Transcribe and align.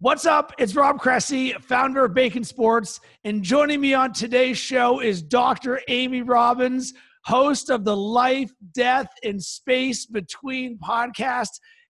What's 0.00 0.26
up? 0.26 0.52
It's 0.58 0.76
Rob 0.76 1.00
Cressy, 1.00 1.54
founder 1.54 2.04
of 2.04 2.14
Bacon 2.14 2.44
Sports, 2.44 3.00
and 3.24 3.42
joining 3.42 3.80
me 3.80 3.94
on 3.94 4.12
today's 4.12 4.56
show 4.56 5.00
is 5.00 5.20
Dr. 5.20 5.80
Amy 5.88 6.22
Robbins, 6.22 6.94
host 7.24 7.68
of 7.68 7.84
the 7.84 7.96
Life, 7.96 8.52
Death, 8.70 9.08
and 9.24 9.42
Space 9.42 10.06
Between 10.06 10.78
podcast. 10.78 11.48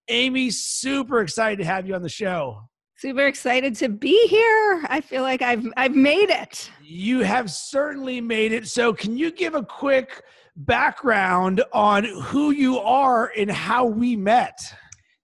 Amy, 0.09 0.51
super 0.51 1.21
excited 1.21 1.59
to 1.59 1.67
have 1.67 1.87
you 1.87 1.95
on 1.95 2.01
the 2.01 2.09
show. 2.09 2.63
Super 2.97 3.27
excited 3.27 3.77
to 3.77 3.91
be 3.91 4.27
here. 4.29 4.87
I 4.89 5.03
feel 5.03 5.21
like 5.21 5.43
I've 5.43 5.67
I've 5.77 5.95
made 5.95 6.31
it. 6.31 6.71
You 6.83 7.21
have 7.25 7.51
certainly 7.51 8.23
made 8.23 8.53
it. 8.53 8.69
So, 8.69 8.95
can 8.95 9.19
you 9.19 9.31
give 9.31 9.55
a 9.55 9.63
quick 9.63 10.23
background 10.57 11.63
on 11.75 12.05
who 12.05 12.53
you 12.53 12.79
are 12.79 13.31
and 13.37 13.51
how 13.51 13.85
we 13.85 14.17
met? 14.17 14.59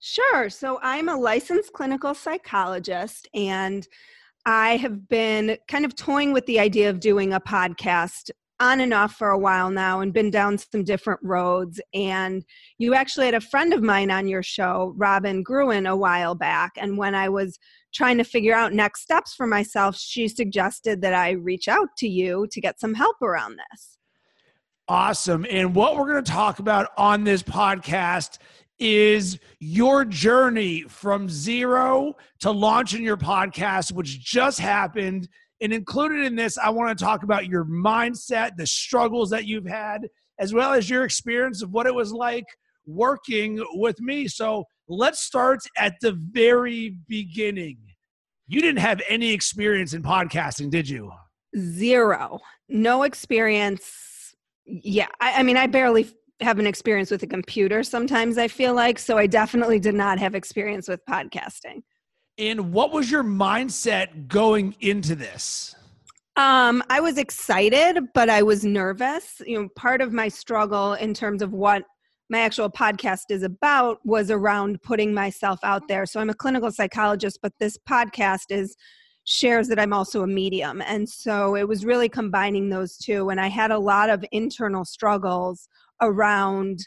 Sure. 0.06 0.50
So 0.50 0.78
I'm 0.82 1.08
a 1.08 1.16
licensed 1.16 1.72
clinical 1.72 2.12
psychologist 2.12 3.26
and 3.32 3.88
I 4.44 4.76
have 4.76 5.08
been 5.08 5.56
kind 5.66 5.86
of 5.86 5.96
toying 5.96 6.34
with 6.34 6.44
the 6.44 6.60
idea 6.60 6.90
of 6.90 7.00
doing 7.00 7.32
a 7.32 7.40
podcast 7.40 8.30
on 8.60 8.80
and 8.80 8.92
off 8.92 9.14
for 9.14 9.30
a 9.30 9.38
while 9.38 9.70
now 9.70 10.00
and 10.00 10.12
been 10.12 10.30
down 10.30 10.58
some 10.58 10.84
different 10.84 11.20
roads. 11.22 11.80
And 11.94 12.44
you 12.76 12.94
actually 12.94 13.24
had 13.24 13.34
a 13.34 13.40
friend 13.40 13.72
of 13.72 13.82
mine 13.82 14.10
on 14.10 14.28
your 14.28 14.42
show, 14.42 14.92
Robin 14.98 15.42
Gruen, 15.42 15.86
a 15.86 15.96
while 15.96 16.34
back. 16.34 16.72
And 16.76 16.98
when 16.98 17.14
I 17.14 17.30
was 17.30 17.58
trying 17.94 18.18
to 18.18 18.24
figure 18.24 18.54
out 18.54 18.74
next 18.74 19.00
steps 19.00 19.32
for 19.32 19.46
myself, 19.46 19.96
she 19.96 20.28
suggested 20.28 21.00
that 21.00 21.14
I 21.14 21.30
reach 21.30 21.66
out 21.66 21.88
to 21.96 22.06
you 22.06 22.46
to 22.50 22.60
get 22.60 22.78
some 22.78 22.92
help 22.92 23.22
around 23.22 23.58
this. 23.72 23.96
Awesome. 24.86 25.46
And 25.48 25.74
what 25.74 25.96
we're 25.96 26.12
going 26.12 26.22
to 26.22 26.30
talk 26.30 26.58
about 26.58 26.90
on 26.98 27.24
this 27.24 27.42
podcast 27.42 28.36
is 28.78 29.38
your 29.60 30.04
journey 30.04 30.82
from 30.82 31.28
zero 31.28 32.14
to 32.40 32.50
launching 32.50 33.02
your 33.02 33.16
podcast, 33.16 33.92
which 33.92 34.20
just 34.20 34.58
happened. 34.58 35.28
And 35.60 35.72
included 35.72 36.24
in 36.24 36.34
this, 36.34 36.58
I 36.58 36.70
want 36.70 36.96
to 36.96 37.04
talk 37.04 37.22
about 37.22 37.46
your 37.46 37.64
mindset, 37.64 38.56
the 38.56 38.66
struggles 38.66 39.30
that 39.30 39.46
you've 39.46 39.66
had, 39.66 40.08
as 40.38 40.52
well 40.52 40.72
as 40.72 40.90
your 40.90 41.04
experience 41.04 41.62
of 41.62 41.70
what 41.70 41.86
it 41.86 41.94
was 41.94 42.12
like 42.12 42.44
working 42.86 43.64
with 43.74 44.00
me. 44.00 44.28
So 44.28 44.64
let's 44.88 45.20
start 45.20 45.60
at 45.78 45.94
the 46.00 46.12
very 46.12 46.96
beginning. 47.08 47.78
You 48.46 48.60
didn't 48.60 48.80
have 48.80 49.00
any 49.08 49.32
experience 49.32 49.94
in 49.94 50.02
podcasting, 50.02 50.70
did 50.70 50.88
you? 50.88 51.12
Zero. 51.56 52.40
No 52.68 53.04
experience. 53.04 54.34
Yeah. 54.66 55.08
I, 55.20 55.34
I 55.40 55.42
mean, 55.44 55.56
I 55.56 55.66
barely 55.66 56.10
have 56.40 56.58
an 56.58 56.66
experience 56.66 57.10
with 57.10 57.22
a 57.22 57.26
computer 57.26 57.82
sometimes 57.82 58.38
i 58.38 58.48
feel 58.48 58.74
like 58.74 58.98
so 58.98 59.16
i 59.16 59.26
definitely 59.26 59.78
did 59.78 59.94
not 59.94 60.18
have 60.18 60.34
experience 60.34 60.88
with 60.88 61.00
podcasting. 61.08 61.82
And 62.36 62.72
what 62.72 62.92
was 62.92 63.08
your 63.12 63.22
mindset 63.22 64.26
going 64.26 64.74
into 64.80 65.14
this? 65.14 65.76
Um 66.36 66.82
i 66.90 67.00
was 67.00 67.18
excited 67.18 67.98
but 68.14 68.28
i 68.28 68.42
was 68.42 68.64
nervous. 68.64 69.40
You 69.46 69.62
know 69.62 69.68
part 69.76 70.00
of 70.00 70.12
my 70.12 70.28
struggle 70.28 70.94
in 70.94 71.14
terms 71.14 71.42
of 71.42 71.52
what 71.52 71.84
my 72.30 72.40
actual 72.40 72.70
podcast 72.70 73.30
is 73.30 73.42
about 73.42 73.98
was 74.04 74.30
around 74.30 74.82
putting 74.82 75.14
myself 75.14 75.60
out 75.62 75.86
there. 75.88 76.06
So 76.06 76.20
i'm 76.20 76.30
a 76.30 76.34
clinical 76.34 76.72
psychologist 76.72 77.38
but 77.42 77.52
this 77.60 77.78
podcast 77.88 78.46
is 78.50 78.76
shares 79.24 79.68
that 79.68 79.78
i'm 79.78 79.92
also 79.92 80.22
a 80.22 80.26
medium 80.26 80.82
and 80.82 81.08
so 81.08 81.56
it 81.56 81.66
was 81.66 81.84
really 81.84 82.08
combining 82.08 82.68
those 82.68 82.96
two 82.96 83.30
and 83.30 83.40
i 83.40 83.48
had 83.48 83.70
a 83.70 83.78
lot 83.78 84.10
of 84.10 84.24
internal 84.32 84.84
struggles 84.84 85.68
around 86.00 86.80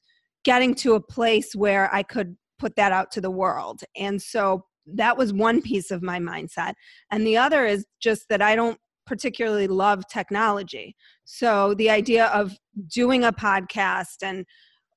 getting 0.48 0.74
to 0.74 0.94
a 0.94 1.02
place 1.02 1.54
where 1.56 1.94
I 1.94 2.04
could 2.04 2.38
put 2.58 2.76
that 2.78 2.94
out 2.94 3.12
to 3.12 3.20
the 3.20 3.30
world. 3.30 3.82
And 3.98 4.22
so 4.22 4.64
that 4.86 5.18
was 5.18 5.34
one 5.34 5.62
piece 5.62 5.92
of 5.92 6.02
my 6.02 6.20
mindset. 6.20 6.72
And 7.12 7.28
the 7.28 7.36
other 7.36 7.66
is 7.66 7.86
just 8.00 8.30
that 8.30 8.42
I 8.42 8.56
don't 8.56 8.78
particularly 9.06 9.68
love 9.68 10.04
technology. 10.08 10.96
So 11.26 11.74
the 11.74 11.90
idea 11.90 12.28
of 12.28 12.58
doing 12.88 13.26
a 13.26 13.34
podcast 13.34 14.24
and 14.24 14.46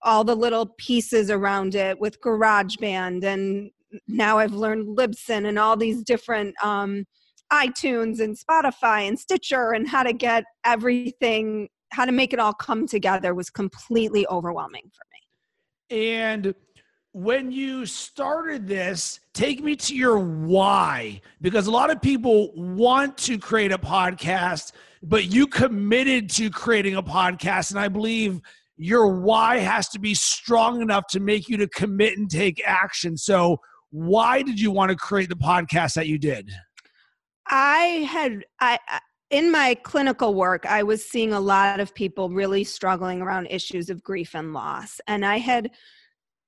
all 0.02 0.22
the 0.22 0.36
little 0.36 0.74
pieces 0.78 1.30
around 1.30 1.74
it 1.74 2.00
with 2.00 2.20
GarageBand 2.20 3.24
and 3.24 3.70
now 4.06 4.38
I've 4.38 4.52
learned 4.52 4.96
Libsyn 4.96 5.48
and 5.48 5.58
all 5.58 5.76
these 5.76 6.04
different 6.04 6.54
um, 6.62 7.04
iTunes 7.52 8.20
and 8.20 8.36
Spotify 8.38 9.08
and 9.08 9.18
Stitcher 9.18 9.72
and 9.72 9.88
how 9.88 10.02
to 10.02 10.12
get 10.12 10.44
everything 10.64 11.68
how 11.92 12.04
to 12.04 12.12
make 12.12 12.32
it 12.32 12.38
all 12.38 12.52
come 12.52 12.86
together 12.86 13.34
was 13.34 13.50
completely 13.50 14.26
overwhelming 14.28 14.90
for 14.92 15.04
me. 15.12 16.14
And 16.14 16.54
when 17.12 17.50
you 17.50 17.86
started 17.86 18.68
this, 18.68 19.18
take 19.34 19.62
me 19.62 19.74
to 19.74 19.96
your 19.96 20.18
why, 20.18 21.20
because 21.40 21.66
a 21.66 21.70
lot 21.70 21.90
of 21.90 22.00
people 22.00 22.52
want 22.54 23.18
to 23.18 23.38
create 23.38 23.72
a 23.72 23.78
podcast, 23.78 24.72
but 25.02 25.32
you 25.32 25.46
committed 25.46 26.30
to 26.30 26.50
creating 26.50 26.94
a 26.94 27.02
podcast. 27.02 27.72
And 27.72 27.80
I 27.80 27.88
believe 27.88 28.40
your 28.76 29.08
why 29.08 29.58
has 29.58 29.88
to 29.88 29.98
be 29.98 30.14
strong 30.14 30.80
enough 30.80 31.06
to 31.08 31.20
make 31.20 31.48
you 31.48 31.56
to 31.56 31.68
commit 31.68 32.16
and 32.16 32.30
take 32.30 32.62
action. 32.64 33.16
So, 33.16 33.58
why 33.92 34.42
did 34.42 34.60
you 34.60 34.70
want 34.70 34.90
to 34.90 34.96
create 34.96 35.28
the 35.28 35.34
podcast 35.34 35.94
that 35.94 36.06
you 36.06 36.16
did? 36.16 36.48
I 37.48 38.06
had 38.10 38.44
I 38.60 38.78
in 39.30 39.50
my 39.52 39.76
clinical 39.82 40.34
work, 40.34 40.66
I 40.66 40.82
was 40.82 41.04
seeing 41.04 41.32
a 41.32 41.40
lot 41.40 41.78
of 41.78 41.94
people 41.94 42.30
really 42.30 42.64
struggling 42.64 43.22
around 43.22 43.46
issues 43.46 43.88
of 43.88 44.02
grief 44.02 44.34
and 44.34 44.52
loss. 44.52 45.00
And 45.06 45.24
I 45.24 45.38
had 45.38 45.70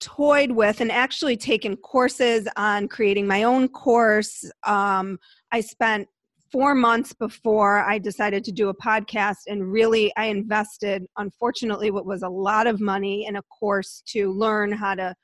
toyed 0.00 0.50
with 0.50 0.80
and 0.80 0.90
actually 0.90 1.36
taken 1.36 1.76
courses 1.76 2.48
on 2.56 2.88
creating 2.88 3.26
my 3.26 3.44
own 3.44 3.68
course. 3.68 4.44
Um, 4.66 5.18
I 5.52 5.60
spent 5.60 6.08
four 6.50 6.74
months 6.74 7.12
before 7.12 7.78
I 7.78 7.98
decided 7.98 8.42
to 8.44 8.52
do 8.52 8.68
a 8.68 8.74
podcast, 8.74 9.46
and 9.46 9.72
really 9.72 10.12
I 10.16 10.26
invested, 10.26 11.06
unfortunately, 11.16 11.90
what 11.92 12.04
was 12.04 12.22
a 12.22 12.28
lot 12.28 12.66
of 12.66 12.80
money 12.80 13.26
in 13.26 13.36
a 13.36 13.42
course 13.42 14.02
to 14.08 14.32
learn 14.32 14.72
how 14.72 14.96
to 14.96 15.14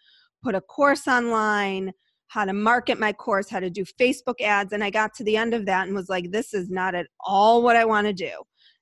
put 0.43 0.55
a 0.55 0.61
course 0.61 1.09
online 1.09 1.93
how 2.29 2.45
to 2.45 2.53
market 2.53 2.99
my 2.99 3.13
course, 3.13 3.49
how 3.49 3.61
to 3.61 3.71
do 3.71 3.85
Facebook 3.85 4.41
ads. 4.41 4.73
And 4.73 4.85
I 4.85 4.91
got 4.91 5.15
to 5.15 5.25
the 5.25 5.37
end 5.37 5.55
of 5.55 5.67
that 5.67 5.87
and 5.87 5.97
was 5.97 6.09
like, 6.09 6.31
this 6.31 6.55
is 6.55 6.71
not 6.71 6.95
at 6.95 7.07
all 7.21 7.63
what 7.63 7.77
I 7.77 7.85
want 7.85 8.07
to 8.07 8.13
do. 8.13 8.33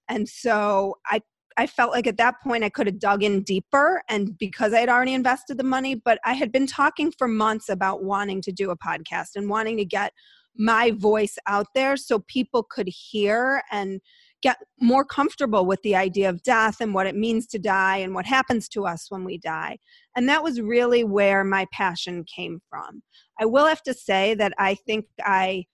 And 0.09 0.29
so 0.29 0.97
I 1.07 1.21
I 1.59 1.67
felt 1.67 1.93
like 1.93 2.07
at 2.07 2.19
that 2.19 2.34
point 2.43 2.65
I 2.65 2.69
could 2.69 2.87
have 2.87 2.99
dug 2.99 3.23
in 3.23 3.43
deeper 3.43 4.03
and 4.11 4.37
because 4.37 4.75
I 4.75 4.81
had 4.81 4.91
already 4.91 5.15
invested 5.15 5.57
the 5.57 5.65
money, 5.65 5.95
but 5.95 6.19
I 6.23 6.34
had 6.34 6.53
been 6.53 6.67
talking 6.67 7.11
for 7.17 7.27
months 7.27 7.71
about 7.71 8.05
wanting 8.05 8.43
to 8.43 8.53
do 8.53 8.71
a 8.71 8.77
podcast 8.77 9.37
and 9.37 9.49
wanting 9.49 9.78
to 9.78 9.84
get 9.87 10.13
my 10.59 10.91
voice 10.91 11.39
out 11.47 11.67
there 11.75 11.97
so 11.97 12.19
people 12.28 12.63
could 12.63 12.89
hear 12.89 13.63
and 13.71 14.01
get 14.43 14.57
more 14.81 15.05
comfortable 15.05 15.67
with 15.67 15.81
the 15.83 15.97
idea 15.97 16.29
of 16.29 16.43
death 16.43 16.77
and 16.81 16.95
what 16.95 17.07
it 17.07 17.17
means 17.17 17.47
to 17.47 17.59
die 17.59 17.97
and 17.99 18.15
what 18.15 18.27
happens 18.27 18.69
to 18.69 18.87
us 18.87 19.07
when 19.11 19.25
we 19.25 19.39
die. 19.39 19.79
And 20.15 20.29
that 20.29 20.43
was 20.43 20.61
really 20.61 21.05
where 21.05 21.43
my 21.45 21.67
passion 21.73 22.25
came 22.25 22.61
from. 22.69 23.03
I 23.41 23.47
will 23.47 23.67
have 23.67 23.83
to 23.85 23.95
say 23.95 24.35
that 24.35 24.53
I 24.59 24.75
think 24.75 25.07
I, 25.25 25.65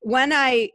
when 0.00 0.32
I 0.32 0.70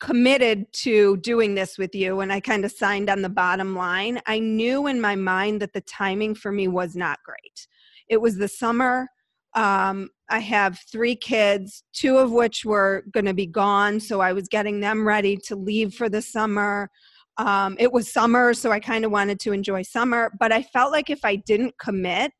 committed 0.00 0.66
to 0.72 1.16
doing 1.18 1.54
this 1.54 1.78
with 1.78 1.94
you 1.94 2.20
and 2.20 2.32
I 2.32 2.40
kind 2.40 2.64
of 2.64 2.72
signed 2.72 3.08
on 3.08 3.22
the 3.22 3.28
bottom 3.28 3.74
line, 3.74 4.20
I 4.26 4.38
knew 4.38 4.86
in 4.86 5.00
my 5.00 5.16
mind 5.16 5.62
that 5.62 5.72
the 5.72 5.80
timing 5.80 6.34
for 6.34 6.52
me 6.52 6.68
was 6.68 6.94
not 6.94 7.18
great. 7.24 7.66
It 8.08 8.20
was 8.20 8.36
the 8.36 8.48
summer. 8.48 9.08
Um, 9.54 10.10
I 10.30 10.38
have 10.40 10.80
three 10.90 11.16
kids, 11.16 11.84
two 11.92 12.18
of 12.18 12.32
which 12.32 12.64
were 12.64 13.04
going 13.12 13.26
to 13.26 13.34
be 13.34 13.46
gone. 13.46 14.00
So 14.00 14.20
I 14.20 14.32
was 14.32 14.48
getting 14.48 14.80
them 14.80 15.06
ready 15.06 15.36
to 15.46 15.56
leave 15.56 15.94
for 15.94 16.08
the 16.08 16.22
summer. 16.22 16.88
Um, 17.36 17.76
it 17.78 17.92
was 17.92 18.12
summer, 18.12 18.54
so 18.54 18.72
I 18.72 18.80
kind 18.80 19.04
of 19.04 19.10
wanted 19.10 19.40
to 19.40 19.52
enjoy 19.52 19.82
summer. 19.82 20.32
But 20.38 20.52
I 20.52 20.62
felt 20.62 20.92
like 20.92 21.10
if 21.10 21.20
I 21.24 21.36
didn't 21.36 21.74
commit, 21.78 22.32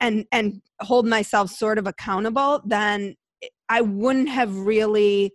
and 0.00 0.24
and 0.32 0.60
hold 0.80 1.06
myself 1.06 1.50
sort 1.50 1.78
of 1.78 1.86
accountable 1.86 2.62
then 2.66 3.14
i 3.68 3.80
wouldn't 3.80 4.28
have 4.28 4.54
really 4.56 5.32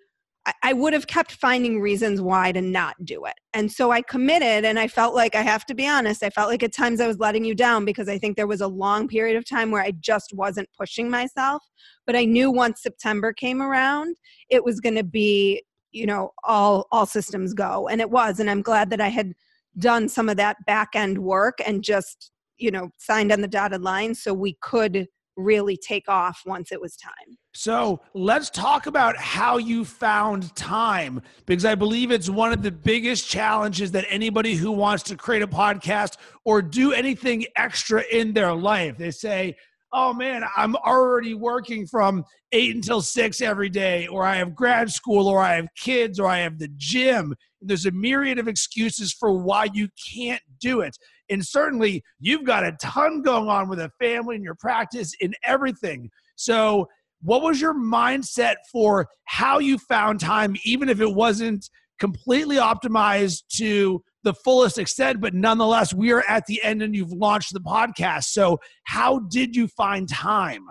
I 0.64 0.74
would 0.74 0.94
have 0.94 1.06
kept 1.06 1.34
finding 1.34 1.80
reasons 1.80 2.20
why 2.20 2.52
to 2.52 2.62
not 2.62 2.96
do 3.06 3.26
it. 3.26 3.36
And 3.54 3.72
so 3.72 3.92
I 3.92 4.02
committed, 4.02 4.66
and 4.66 4.80
I 4.80 4.88
felt 4.88 5.14
like 5.14 5.36
I 5.36 5.44
have 5.44 5.66
to 5.68 5.76
be 5.76 5.88
honest. 5.88 6.24
I 6.24 6.32
felt 6.32 6.50
like 6.50 6.64
at 6.64 6.74
times 6.74 7.00
I 7.00 7.06
was 7.06 7.20
letting 7.20 7.46
you 7.46 7.54
down 7.54 7.86
because 7.86 8.10
I 8.10 8.18
think 8.18 8.38
there 8.38 8.48
was 8.48 8.62
a 8.62 8.68
long 8.68 9.08
period 9.08 9.38
of 9.38 9.48
time 9.48 9.70
where 9.70 9.84
I 9.84 9.92
just 9.92 10.34
wasn't 10.34 10.70
pushing 10.76 11.12
myself. 11.12 11.62
But 12.08 12.16
I 12.16 12.26
knew 12.26 12.50
once 12.50 12.82
September 12.82 13.34
came 13.34 13.62
around, 13.62 14.16
it 14.50 14.64
was 14.64 14.80
going 14.80 14.96
to 14.96 15.04
be, 15.04 15.62
you 15.92 16.08
know, 16.08 16.32
all 16.44 16.88
all 16.92 17.06
systems 17.06 17.54
go, 17.54 17.88
and 17.88 18.02
it 18.02 18.10
was. 18.10 18.40
And 18.40 18.50
I'm 18.50 18.64
glad 18.64 18.90
that 18.90 19.02
I 19.02 19.10
had 19.10 19.34
done 19.78 20.10
some 20.10 20.28
of 20.28 20.38
that 20.38 20.58
back 20.66 20.90
end 20.96 21.20
work 21.20 21.60
and 21.66 21.84
just 21.84 22.32
you 22.58 22.72
know 22.72 22.90
signed 22.98 23.32
on 23.32 23.42
the 23.42 23.48
dotted 23.48 23.82
line 23.82 24.16
so 24.16 24.34
we 24.34 24.58
could 24.62 25.08
really 25.38 25.78
take 25.78 26.10
off 26.10 26.42
once 26.46 26.72
it 26.72 26.82
was 26.82 26.96
time. 26.96 27.38
So 27.54 28.00
let's 28.14 28.50
talk 28.50 28.86
about 28.86 29.18
how 29.18 29.58
you 29.58 29.84
found 29.84 30.56
time 30.56 31.22
because 31.46 31.66
I 31.66 31.76
believe 31.76 32.10
it's 32.10 32.30
one 32.30 32.54
of 32.54 32.64
the 32.64 32.72
biggest 32.72 33.28
challenges 33.28 33.92
that 33.92 34.06
anybody 34.10 34.56
who 34.56 34.72
wants 34.72 35.04
to 35.04 35.18
create 35.18 35.42
a 35.42 35.48
podcast 35.48 36.16
or 36.46 36.62
do 36.62 36.94
anything 36.94 37.46
extra 37.58 38.04
in 38.10 38.34
their 38.34 38.54
life. 38.54 38.98
They 38.98 39.12
say, 39.12 39.58
oh 39.94 40.14
man, 40.14 40.44
I'm 40.56 40.76
already 40.78 41.34
working 41.34 41.86
from 41.86 42.24
eight 42.52 42.76
until 42.76 43.02
six 43.02 43.42
every 43.42 43.70
day, 43.70 44.08
or 44.08 44.24
I 44.24 44.38
have 44.38 44.56
grad 44.56 44.90
school, 44.90 45.28
or 45.28 45.40
I 45.40 45.56
have 45.56 45.68
kids, 45.76 46.20
or 46.20 46.28
I 46.28 46.40
have 46.40 46.60
the 46.60 46.70
gym. 46.78 47.36
There's 47.62 47.86
a 47.86 47.92
myriad 47.92 48.40
of 48.40 48.48
excuses 48.48 49.14
for 49.14 49.34
why 49.34 49.68
you 49.74 49.90
can't 50.14 50.42
do 50.60 50.82
it. 50.82 50.98
And 51.30 51.46
certainly, 51.46 52.04
you've 52.20 52.46
got 52.46 52.66
a 52.66 52.76
ton 52.82 53.22
going 53.22 53.50
on 53.50 53.70
with 53.70 53.80
a 53.80 53.92
family 54.00 54.36
and 54.36 54.44
your 54.44 54.56
practice 54.56 55.14
and 55.22 55.36
everything. 55.44 56.10
So, 56.36 56.88
what 57.22 57.42
was 57.42 57.62
your 57.62 57.74
mindset 57.74 58.56
for 58.72 59.08
how 59.26 59.60
you 59.60 59.78
found 59.78 60.20
time, 60.20 60.56
even 60.66 60.90
if 60.90 61.00
it 61.02 61.14
wasn't 61.14 61.70
completely 62.00 62.56
optimized 62.56 63.44
to 63.58 64.04
the 64.24 64.34
fullest 64.34 64.78
extent, 64.78 65.22
but 65.22 65.34
nonetheless, 65.34 65.94
we 65.94 66.12
are 66.12 66.24
at 66.28 66.46
the 66.46 66.62
end 66.64 66.82
and 66.82 66.96
you've 66.96 67.12
launched 67.12 67.54
the 67.54 67.60
podcast. 67.60 68.26
So, 68.26 68.60
how 68.86 69.20
did 69.20 69.56
you 69.56 69.68
find 69.68 70.08
time? 70.08 70.64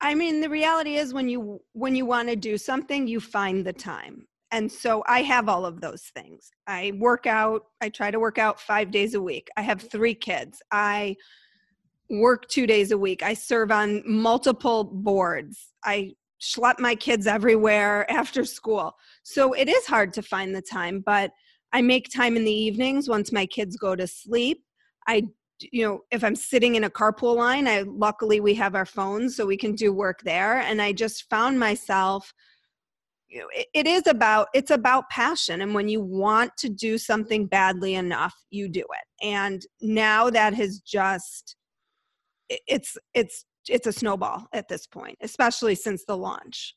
I 0.00 0.14
mean, 0.14 0.40
the 0.40 0.50
reality 0.50 0.96
is 0.96 1.14
when 1.14 1.28
you 1.28 1.60
when 1.72 1.94
you 1.94 2.06
want 2.06 2.28
to 2.28 2.36
do 2.36 2.58
something, 2.58 3.06
you 3.06 3.20
find 3.20 3.64
the 3.64 3.72
time. 3.72 4.26
And 4.52 4.70
so 4.70 5.02
I 5.06 5.22
have 5.22 5.48
all 5.48 5.66
of 5.66 5.80
those 5.80 6.02
things. 6.14 6.50
I 6.66 6.92
work 6.98 7.26
out, 7.26 7.62
I 7.80 7.88
try 7.88 8.10
to 8.10 8.20
work 8.20 8.38
out 8.38 8.60
5 8.60 8.90
days 8.90 9.14
a 9.14 9.20
week. 9.20 9.48
I 9.56 9.62
have 9.62 9.82
3 9.82 10.14
kids. 10.14 10.62
I 10.70 11.16
work 12.10 12.48
2 12.48 12.66
days 12.66 12.90
a 12.92 12.98
week. 12.98 13.22
I 13.22 13.34
serve 13.34 13.70
on 13.70 14.02
multiple 14.06 14.84
boards. 14.84 15.72
I 15.84 16.12
schlep 16.40 16.78
my 16.78 16.94
kids 16.94 17.26
everywhere 17.26 18.10
after 18.10 18.44
school. 18.44 18.94
So 19.22 19.52
it 19.52 19.68
is 19.68 19.86
hard 19.86 20.12
to 20.14 20.22
find 20.22 20.54
the 20.54 20.62
time, 20.62 21.02
but 21.04 21.32
I 21.72 21.82
make 21.82 22.08
time 22.10 22.36
in 22.36 22.44
the 22.44 22.52
evenings 22.52 23.08
once 23.08 23.32
my 23.32 23.46
kids 23.46 23.76
go 23.76 23.96
to 23.96 24.06
sleep. 24.06 24.62
I 25.06 25.28
you 25.60 25.86
know 25.86 26.00
if 26.10 26.22
i'm 26.22 26.36
sitting 26.36 26.74
in 26.74 26.84
a 26.84 26.90
carpool 26.90 27.36
line 27.36 27.66
i 27.66 27.82
luckily 27.82 28.40
we 28.40 28.54
have 28.54 28.74
our 28.74 28.84
phones 28.84 29.36
so 29.36 29.46
we 29.46 29.56
can 29.56 29.74
do 29.74 29.92
work 29.92 30.20
there 30.22 30.58
and 30.60 30.82
i 30.82 30.92
just 30.92 31.28
found 31.30 31.58
myself 31.58 32.32
you 33.28 33.40
know 33.40 33.46
it 33.74 33.86
is 33.86 34.06
about 34.06 34.48
it's 34.54 34.70
about 34.70 35.08
passion 35.08 35.62
and 35.62 35.74
when 35.74 35.88
you 35.88 36.00
want 36.00 36.54
to 36.58 36.68
do 36.68 36.98
something 36.98 37.46
badly 37.46 37.94
enough 37.94 38.34
you 38.50 38.68
do 38.68 38.80
it 38.80 39.26
and 39.26 39.62
now 39.80 40.28
that 40.28 40.52
has 40.52 40.80
just 40.80 41.56
it's 42.48 42.96
it's 43.14 43.44
it's 43.68 43.86
a 43.86 43.92
snowball 43.92 44.46
at 44.52 44.68
this 44.68 44.86
point 44.86 45.16
especially 45.20 45.74
since 45.74 46.04
the 46.04 46.16
launch 46.16 46.74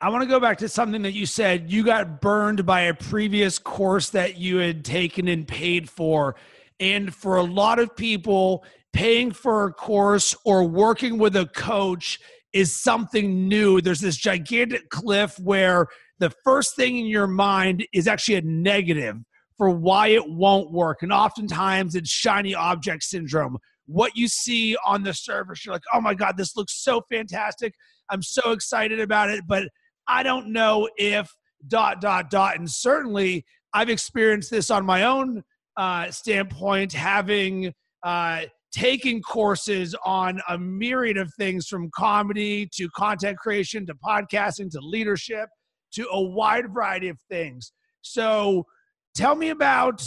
I 0.00 0.10
want 0.10 0.22
to 0.22 0.28
go 0.28 0.38
back 0.40 0.58
to 0.58 0.68
something 0.68 1.00
that 1.02 1.14
you 1.14 1.24
said. 1.24 1.72
You 1.72 1.82
got 1.82 2.20
burned 2.20 2.66
by 2.66 2.82
a 2.82 2.94
previous 2.94 3.58
course 3.58 4.10
that 4.10 4.36
you 4.36 4.58
had 4.58 4.84
taken 4.84 5.26
and 5.26 5.48
paid 5.48 5.88
for. 5.88 6.36
And 6.78 7.14
for 7.14 7.36
a 7.36 7.42
lot 7.42 7.78
of 7.78 7.96
people, 7.96 8.62
paying 8.92 9.30
for 9.30 9.64
a 9.64 9.72
course 9.72 10.34
or 10.44 10.64
working 10.64 11.16
with 11.16 11.34
a 11.34 11.46
coach 11.46 12.18
is 12.52 12.74
something 12.74 13.48
new. 13.48 13.80
There's 13.80 14.00
this 14.00 14.16
gigantic 14.16 14.90
cliff 14.90 15.38
where 15.38 15.86
the 16.18 16.30
first 16.44 16.76
thing 16.76 16.98
in 16.98 17.06
your 17.06 17.26
mind 17.26 17.86
is 17.92 18.06
actually 18.06 18.36
a 18.36 18.42
negative 18.42 19.16
for 19.56 19.70
why 19.70 20.08
it 20.08 20.28
won't 20.28 20.72
work. 20.72 21.02
And 21.02 21.12
oftentimes 21.12 21.94
it's 21.94 22.10
shiny 22.10 22.54
object 22.54 23.02
syndrome. 23.02 23.58
What 23.86 24.16
you 24.16 24.28
see 24.28 24.76
on 24.84 25.02
the 25.02 25.14
surface, 25.14 25.64
you're 25.64 25.74
like, 25.74 25.82
oh 25.92 26.00
my 26.00 26.14
God, 26.14 26.36
this 26.36 26.56
looks 26.56 26.82
so 26.82 27.02
fantastic. 27.10 27.74
I'm 28.10 28.22
so 28.22 28.52
excited 28.52 29.00
about 29.00 29.30
it. 29.30 29.44
But 29.46 29.68
I 30.08 30.22
don't 30.22 30.52
know 30.52 30.88
if 30.96 31.30
dot 31.68 32.00
dot 32.00 32.30
dot. 32.30 32.58
And 32.58 32.70
certainly, 32.70 33.44
I've 33.72 33.90
experienced 33.90 34.50
this 34.50 34.70
on 34.70 34.84
my 34.84 35.04
own 35.04 35.42
uh, 35.76 36.10
standpoint, 36.10 36.92
having 36.92 37.72
uh, 38.02 38.42
taken 38.72 39.20
courses 39.22 39.94
on 40.04 40.40
a 40.48 40.58
myriad 40.58 41.16
of 41.16 41.32
things 41.38 41.66
from 41.66 41.90
comedy 41.94 42.68
to 42.74 42.88
content 42.96 43.38
creation 43.38 43.86
to 43.86 43.94
podcasting 43.94 44.70
to 44.70 44.80
leadership 44.80 45.48
to 45.92 46.06
a 46.10 46.22
wide 46.22 46.72
variety 46.72 47.08
of 47.08 47.18
things. 47.28 47.72
So, 48.02 48.64
tell 49.14 49.34
me 49.34 49.50
about 49.50 50.06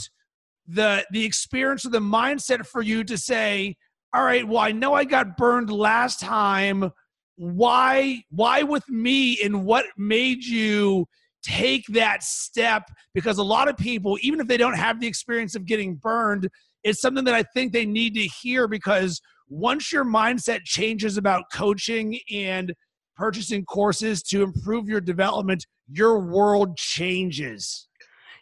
the 0.70 1.06
the 1.12 1.26
experience 1.26 1.86
or 1.86 1.90
the 1.90 2.00
mindset 2.00 2.66
for 2.66 2.82
you 2.82 3.04
to 3.04 3.18
say, 3.18 3.76
all 4.14 4.24
right, 4.24 4.48
well, 4.48 4.60
I 4.60 4.72
know 4.72 4.94
I 4.94 5.04
got 5.04 5.38
burned 5.38 5.72
last 5.72 6.20
time. 6.20 6.92
Why 7.36 8.24
why 8.30 8.64
with 8.64 8.88
me 8.90 9.40
and 9.44 9.66
what 9.66 9.86
made 9.98 10.44
you 10.44 11.06
take 11.42 11.86
that 11.90 12.22
step? 12.24 12.84
Because 13.14 13.38
a 13.38 13.44
lot 13.44 13.70
of 13.70 13.78
people 13.78 14.18
even 14.22 14.40
if 14.40 14.48
they 14.48 14.58
don't 14.58 14.76
have 14.76 15.00
the 15.00 15.08
experience 15.08 15.56
of 15.56 15.66
getting 15.66 15.96
burned 15.96 16.50
it's 16.84 17.02
something 17.02 17.26
that 17.26 17.34
i 17.34 17.44
think 17.54 17.72
they 17.72 17.86
need 17.86 18.14
to 18.14 18.22
hear 18.42 18.68
because 18.68 19.22
once 19.50 19.92
your 19.92 20.06
mindset 20.06 20.62
changes 20.64 21.18
about 21.18 21.46
coaching 21.54 22.20
and 22.32 22.74
purchasing 23.16 23.66
courses 23.66 24.24
to 24.24 24.44
improve 24.44 24.88
your 24.88 25.02
development 25.02 25.66
your 25.92 26.20
world 26.20 26.78
changes 26.78 27.89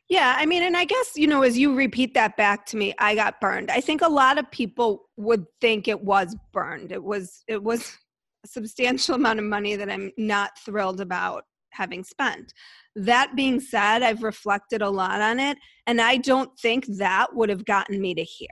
yeah, 0.10 0.36
I 0.38 0.46
mean, 0.46 0.64
and 0.64 0.78
I 0.78 0.86
guess, 0.86 1.18
you 1.18 1.28
know, 1.28 1.42
as 1.42 1.58
you 1.58 1.76
repeat 1.76 2.14
that 2.14 2.38
back 2.38 2.66
to 2.68 2.78
me, 2.78 2.94
I 2.98 3.14
got 3.14 3.42
burned. 3.42 3.70
I 3.70 3.82
think 3.82 4.02
a 4.02 4.08
lot 4.08 4.38
of 4.38 4.50
people 4.52 5.10
would 5.18 5.46
think 5.60 5.88
it 5.88 6.02
was 6.02 6.36
burned. 6.54 6.92
It 6.94 7.04
was 7.04 7.44
it 7.48 7.62
was 7.62 7.98
a 8.46 8.48
substantial 8.48 9.16
amount 9.16 9.40
of 9.40 9.46
money 9.46 9.76
that 9.76 9.90
I'm 9.90 10.12
not 10.18 10.58
thrilled 10.60 11.02
about 11.02 11.44
having 11.72 12.04
spent. 12.04 12.54
That 12.96 13.36
being 13.36 13.60
said, 13.60 14.02
I've 14.02 14.24
reflected 14.24 14.82
a 14.82 14.90
lot 14.90 15.22
on 15.22 15.40
it, 15.40 15.58
and 15.86 16.00
I 16.00 16.18
don't 16.18 16.58
think 16.58 16.86
that 16.98 17.36
would 17.36 17.50
have 17.50 17.66
gotten 17.66 18.00
me 18.00 18.16
to 18.16 18.24
here. 18.24 18.50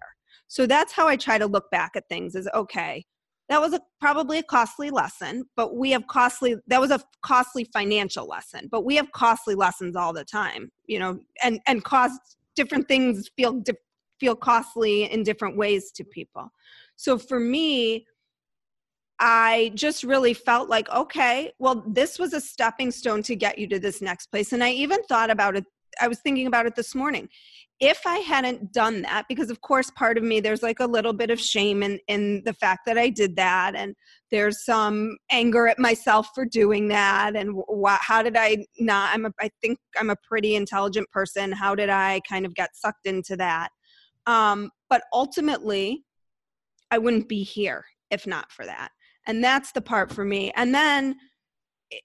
So 0.48 0.68
that's 0.68 0.92
how 0.92 1.08
I 1.08 1.16
try 1.16 1.38
to 1.38 1.48
look 1.48 1.72
back 1.72 1.92
at 1.96 2.08
things 2.10 2.36
is 2.36 2.50
okay, 2.54 3.06
that 3.50 3.62
was 3.62 3.74
a, 3.74 3.82
probably 4.00 4.40
a 4.40 4.44
costly 4.44 4.90
lesson, 4.90 5.46
but 5.56 5.76
we 5.76 5.92
have 5.92 6.08
costly, 6.08 6.56
that 6.68 6.82
was 6.82 6.92
a 6.92 7.00
costly 7.22 7.64
financial 7.66 8.28
lesson, 8.28 8.68
but 8.72 8.84
we 8.84 8.96
have 8.96 9.12
costly 9.12 9.56
lessons 9.56 9.96
all 9.96 10.14
the 10.14 10.26
time, 10.26 10.72
you 10.88 10.98
know, 10.98 11.20
and, 11.44 11.60
and 11.68 11.84
cost 11.84 12.38
different 12.56 12.88
things 12.88 13.30
feel, 13.38 13.62
feel 14.20 14.36
costly 14.36 15.04
in 15.12 15.24
different 15.24 15.58
ways 15.58 15.92
to 15.92 16.04
people. 16.04 16.50
So 16.96 17.18
for 17.18 17.40
me, 17.40 18.08
I 19.20 19.72
just 19.76 20.04
really 20.04 20.34
felt 20.34 20.70
like, 20.70 20.90
okay, 20.90 21.52
well, 21.60 21.84
this 21.88 22.20
was 22.20 22.34
a 22.34 22.42
stepping 22.42 22.92
stone 22.92 23.24
to 23.24 23.36
get 23.36 23.58
you 23.58 23.68
to 23.68 23.80
this 23.80 24.02
next 24.02 24.28
place. 24.28 24.52
And 24.52 24.64
I 24.64 24.72
even 24.72 25.04
thought 25.04 25.30
about 25.30 25.56
it, 25.56 25.66
I 26.02 26.08
was 26.08 26.20
thinking 26.20 26.48
about 26.48 26.66
it 26.66 26.76
this 26.76 26.96
morning. 26.96 27.30
If 27.80 28.02
I 28.06 28.20
hadn't 28.20 28.72
done 28.72 29.02
that, 29.02 29.26
because 29.28 29.50
of 29.50 29.62
course, 29.62 29.92
part 29.92 30.18
of 30.18 30.24
me, 30.24 30.40
there's 30.40 30.64
like 30.64 30.80
a 30.80 30.88
little 30.88 31.12
bit 31.12 31.30
of 31.30 31.40
shame 31.40 31.84
in, 31.84 32.00
in 32.08 32.42
the 32.46 32.54
fact 32.54 32.82
that 32.86 32.98
I 32.98 33.10
did 33.10 33.36
that. 33.36 33.76
And 33.76 33.96
there's 34.32 34.64
some 34.64 35.18
anger 35.30 35.68
at 35.68 35.78
myself 35.78 36.30
for 36.34 36.46
doing 36.46 36.88
that. 36.88 37.36
And 37.36 37.54
wh- 37.70 37.98
how 38.00 38.24
did 38.24 38.38
I 38.38 38.66
not? 38.80 39.14
I'm 39.14 39.26
a, 39.26 39.32
I 39.42 39.50
think 39.62 39.78
I'm 40.00 40.10
a 40.10 40.16
pretty 40.28 40.56
intelligent 40.56 41.10
person. 41.12 41.52
How 41.52 41.76
did 41.76 41.90
I 41.90 42.22
kind 42.28 42.46
of 42.46 42.56
get 42.56 42.76
sucked 42.76 43.06
into 43.06 43.36
that? 43.38 43.70
Um, 44.26 44.72
but 44.90 45.04
ultimately, 45.12 46.06
I 46.92 46.98
wouldn't 46.98 47.28
be 47.28 47.44
here 47.44 47.84
if 48.12 48.26
not 48.26 48.52
for 48.52 48.66
that. 48.66 48.90
And 49.28 49.44
that's 49.44 49.72
the 49.72 49.82
part 49.82 50.12
for 50.12 50.24
me. 50.24 50.52
And 50.56 50.74
then 50.74 51.16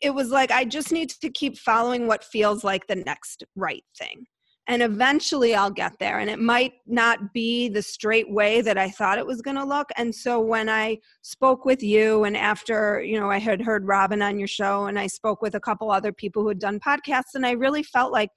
it 0.01 0.11
was 0.11 0.31
like, 0.31 0.51
I 0.51 0.65
just 0.65 0.93
need 0.93 1.11
to 1.11 1.31
keep 1.31 1.59
following 1.59 2.07
what 2.07 2.25
feels 2.25 2.65
like 2.65 2.87
the 2.87 2.97
next 2.97 3.45
right 3.57 3.85
thing. 3.99 4.27
And 4.67 4.83
eventually 4.83 5.55
I'll 5.55 5.71
get 5.71 5.95
there. 5.99 6.21
And 6.21 6.31
it 6.31 6.39
might 6.39 6.75
not 6.87 7.33
be 7.33 7.69
the 7.69 7.83
straight 7.83 8.31
way 8.31 8.61
that 8.61 8.79
I 8.79 8.89
thought 8.89 9.19
it 9.19 9.27
was 9.27 9.43
going 9.43 9.57
to 9.57 9.65
look. 9.65 9.89
And 9.97 10.15
so 10.15 10.39
when 10.39 10.69
I 10.69 10.99
spoke 11.23 11.65
with 11.65 11.83
you, 11.83 12.23
and 12.25 12.37
after, 12.37 13.03
you 13.03 13.19
know, 13.19 13.31
I 13.31 13.39
had 13.39 13.61
heard 13.61 13.89
Robin 13.89 14.23
on 14.23 14.39
your 14.39 14.47
show, 14.47 14.87
and 14.87 14.97
I 14.97 15.09
spoke 15.09 15.43
with 15.43 15.57
a 15.57 15.61
couple 15.61 15.91
other 15.91 16.13
people 16.13 16.43
who 16.43 16.49
had 16.49 16.61
done 16.61 16.79
podcasts, 16.79 17.35
and 17.35 17.45
I 17.45 17.53
really 17.53 17.83
felt 17.83 18.13
like 18.13 18.31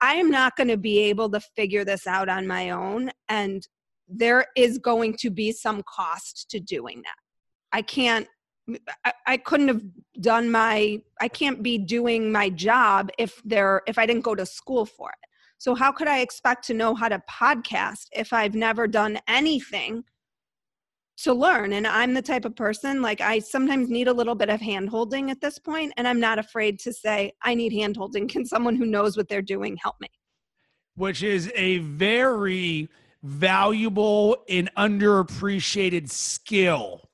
I 0.00 0.14
am 0.14 0.30
not 0.30 0.56
going 0.56 0.68
to 0.68 0.76
be 0.76 0.98
able 1.00 1.30
to 1.30 1.40
figure 1.54 1.84
this 1.84 2.06
out 2.06 2.28
on 2.28 2.46
my 2.46 2.70
own. 2.70 3.10
And 3.28 3.62
there 4.08 4.46
is 4.56 4.78
going 4.78 5.16
to 5.18 5.30
be 5.30 5.52
some 5.52 5.82
cost 5.82 6.46
to 6.50 6.58
doing 6.58 7.02
that. 7.04 7.18
I 7.72 7.82
can't 7.82 8.26
I, 9.04 9.12
I, 9.26 9.36
couldn't 9.36 9.68
have 9.68 9.82
done 10.20 10.50
my 10.50 11.00
I 11.20 11.28
can't 11.28 11.62
be 11.62 11.78
doing 11.78 12.30
my 12.30 12.50
job 12.50 13.10
if 13.18 13.40
there 13.44 13.82
if 13.86 13.98
I 13.98 14.06
didn't 14.06 14.24
go 14.24 14.34
to 14.34 14.44
school 14.44 14.84
for 14.84 15.10
it. 15.10 15.28
So 15.58 15.74
how 15.74 15.90
could 15.90 16.08
I 16.08 16.20
expect 16.20 16.66
to 16.66 16.74
know 16.74 16.94
how 16.94 17.08
to 17.08 17.20
podcast 17.30 18.06
if 18.12 18.32
I've 18.32 18.54
never 18.54 18.86
done 18.86 19.18
anything 19.26 20.04
to 21.18 21.34
learn? 21.34 21.72
And 21.72 21.86
I'm 21.86 22.14
the 22.14 22.22
type 22.22 22.44
of 22.44 22.54
person 22.54 23.02
like 23.02 23.20
I 23.20 23.38
sometimes 23.40 23.88
need 23.88 24.08
a 24.08 24.12
little 24.12 24.34
bit 24.34 24.50
of 24.50 24.60
handholding 24.60 25.30
at 25.30 25.40
this 25.40 25.58
point 25.58 25.92
and 25.96 26.06
I'm 26.06 26.20
not 26.20 26.38
afraid 26.38 26.78
to 26.80 26.92
say 26.92 27.32
I 27.42 27.54
need 27.54 27.72
handholding. 27.72 28.28
Can 28.28 28.44
someone 28.44 28.76
who 28.76 28.86
knows 28.86 29.16
what 29.16 29.28
they're 29.28 29.42
doing 29.42 29.76
help 29.82 29.96
me? 30.00 30.08
Which 30.94 31.22
is 31.22 31.50
a 31.54 31.78
very 31.78 32.88
valuable 33.22 34.36
and 34.48 34.70
underappreciated 34.76 36.08
skill 36.08 37.07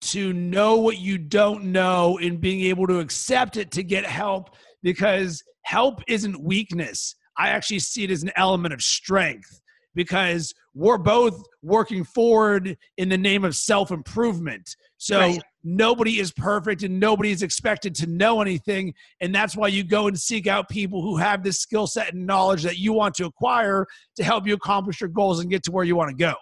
to 0.00 0.32
know 0.32 0.76
what 0.76 0.98
you 0.98 1.18
don't 1.18 1.64
know 1.64 2.18
and 2.18 2.40
being 2.40 2.62
able 2.62 2.86
to 2.86 3.00
accept 3.00 3.56
it 3.56 3.70
to 3.72 3.82
get 3.82 4.04
help 4.06 4.56
because 4.82 5.42
help 5.62 6.00
isn't 6.08 6.42
weakness. 6.42 7.14
I 7.36 7.48
actually 7.48 7.80
see 7.80 8.04
it 8.04 8.10
as 8.10 8.22
an 8.22 8.32
element 8.36 8.74
of 8.74 8.82
strength. 8.82 9.60
because 9.94 10.54
we're 10.72 10.98
both 10.98 11.42
working 11.62 12.04
forward 12.04 12.76
in 12.96 13.08
the 13.08 13.18
name 13.18 13.44
of 13.44 13.56
self 13.56 13.90
improvement. 13.90 14.76
So 14.98 15.18
right. 15.18 15.42
nobody 15.64 16.20
is 16.20 16.30
perfect 16.30 16.84
and 16.84 17.00
nobody 17.00 17.32
is 17.32 17.42
expected 17.42 17.94
to 17.96 18.06
know 18.06 18.40
anything. 18.40 18.94
And 19.20 19.34
that's 19.34 19.56
why 19.56 19.68
you 19.68 19.82
go 19.82 20.06
and 20.06 20.18
seek 20.18 20.46
out 20.46 20.68
people 20.68 21.02
who 21.02 21.16
have 21.16 21.42
this 21.42 21.60
skill 21.60 21.86
set 21.86 22.14
and 22.14 22.24
knowledge 22.24 22.62
that 22.62 22.78
you 22.78 22.92
want 22.92 23.14
to 23.16 23.26
acquire 23.26 23.86
to 24.16 24.22
help 24.22 24.46
you 24.46 24.54
accomplish 24.54 25.00
your 25.00 25.10
goals 25.10 25.40
and 25.40 25.50
get 25.50 25.64
to 25.64 25.72
where 25.72 25.84
you 25.84 25.96
want 25.96 26.10
to 26.10 26.16
go. 26.16 26.34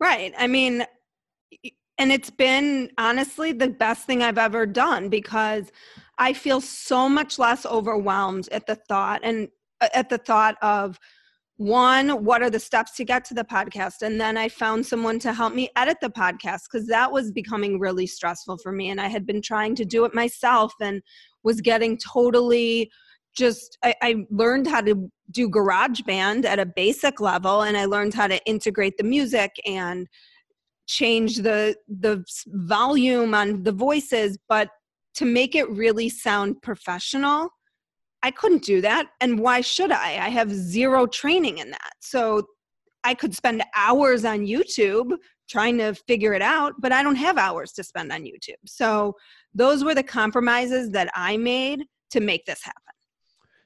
Right. 0.00 0.32
I 0.38 0.46
mean, 0.46 0.84
and 1.98 2.12
it's 2.12 2.30
been 2.30 2.90
honestly 2.96 3.52
the 3.52 3.68
best 3.68 4.06
thing 4.06 4.22
I've 4.22 4.38
ever 4.38 4.66
done 4.66 5.08
because 5.08 5.70
I 6.16 6.32
feel 6.32 6.60
so 6.60 7.08
much 7.08 7.38
less 7.38 7.66
overwhelmed 7.66 8.48
at 8.52 8.66
the 8.66 8.76
thought 8.76 9.20
and 9.22 9.48
uh, 9.80 9.88
at 9.94 10.08
the 10.08 10.18
thought 10.18 10.56
of 10.62 10.98
one 11.56 12.24
what 12.24 12.40
are 12.40 12.50
the 12.50 12.60
steps 12.60 12.92
to 12.92 13.04
get 13.04 13.24
to 13.24 13.34
the 13.34 13.44
podcast? 13.44 14.02
And 14.02 14.20
then 14.20 14.36
i 14.36 14.48
found 14.48 14.86
someone 14.86 15.18
to 15.20 15.32
help 15.32 15.54
me 15.54 15.68
edit 15.76 15.98
the 16.00 16.08
podcast 16.08 16.62
because 16.70 16.86
that 16.86 17.10
was 17.10 17.32
becoming 17.32 17.80
really 17.80 18.06
stressful 18.06 18.58
for 18.58 18.70
me 18.70 18.90
and 18.90 19.00
i 19.00 19.08
had 19.08 19.26
been 19.26 19.42
trying 19.42 19.74
to 19.74 19.84
do 19.84 20.04
it 20.04 20.14
myself 20.14 20.72
and 20.80 21.02
was 21.42 21.60
getting 21.60 21.98
totally 21.98 22.90
just 23.36 23.76
I, 23.84 23.94
I, 24.02 24.26
learned 24.30 24.66
how 24.66 24.80
to 24.80 25.10
do 25.30 25.48
GarageBand 25.48 26.44
at 26.44 26.58
a 26.58 26.66
basic 26.66 27.20
level 27.20 27.62
and 27.62 27.76
i 27.76 27.84
learned 27.84 28.14
how 28.14 28.26
to 28.28 28.44
integrate 28.46 28.96
the 28.96 29.04
music 29.04 29.52
and 29.66 30.08
change 30.88 31.36
the 31.36 31.76
the 31.86 32.24
volume 32.48 33.34
on 33.34 33.62
the 33.62 33.72
voices 33.72 34.36
but 34.48 34.68
to 35.14 35.24
make 35.24 35.54
it 35.54 35.68
really 35.70 36.08
sound 36.08 36.60
professional 36.62 37.48
I 38.22 38.30
couldn't 38.30 38.64
do 38.64 38.80
that. 38.80 39.06
And 39.20 39.38
why 39.38 39.60
should 39.60 39.92
I? 39.92 40.24
I 40.24 40.28
have 40.28 40.50
zero 40.52 41.06
training 41.06 41.58
in 41.58 41.70
that. 41.70 41.92
So 42.00 42.42
I 43.04 43.14
could 43.14 43.34
spend 43.34 43.62
hours 43.76 44.24
on 44.24 44.40
YouTube 44.40 45.16
trying 45.48 45.78
to 45.78 45.94
figure 45.94 46.34
it 46.34 46.42
out, 46.42 46.74
but 46.78 46.92
I 46.92 47.02
don't 47.02 47.16
have 47.16 47.38
hours 47.38 47.72
to 47.72 47.84
spend 47.84 48.12
on 48.12 48.22
YouTube. 48.22 48.56
So 48.66 49.14
those 49.54 49.84
were 49.84 49.94
the 49.94 50.02
compromises 50.02 50.90
that 50.90 51.10
I 51.14 51.36
made 51.36 51.84
to 52.10 52.20
make 52.20 52.44
this 52.44 52.62
happen. 52.62 52.82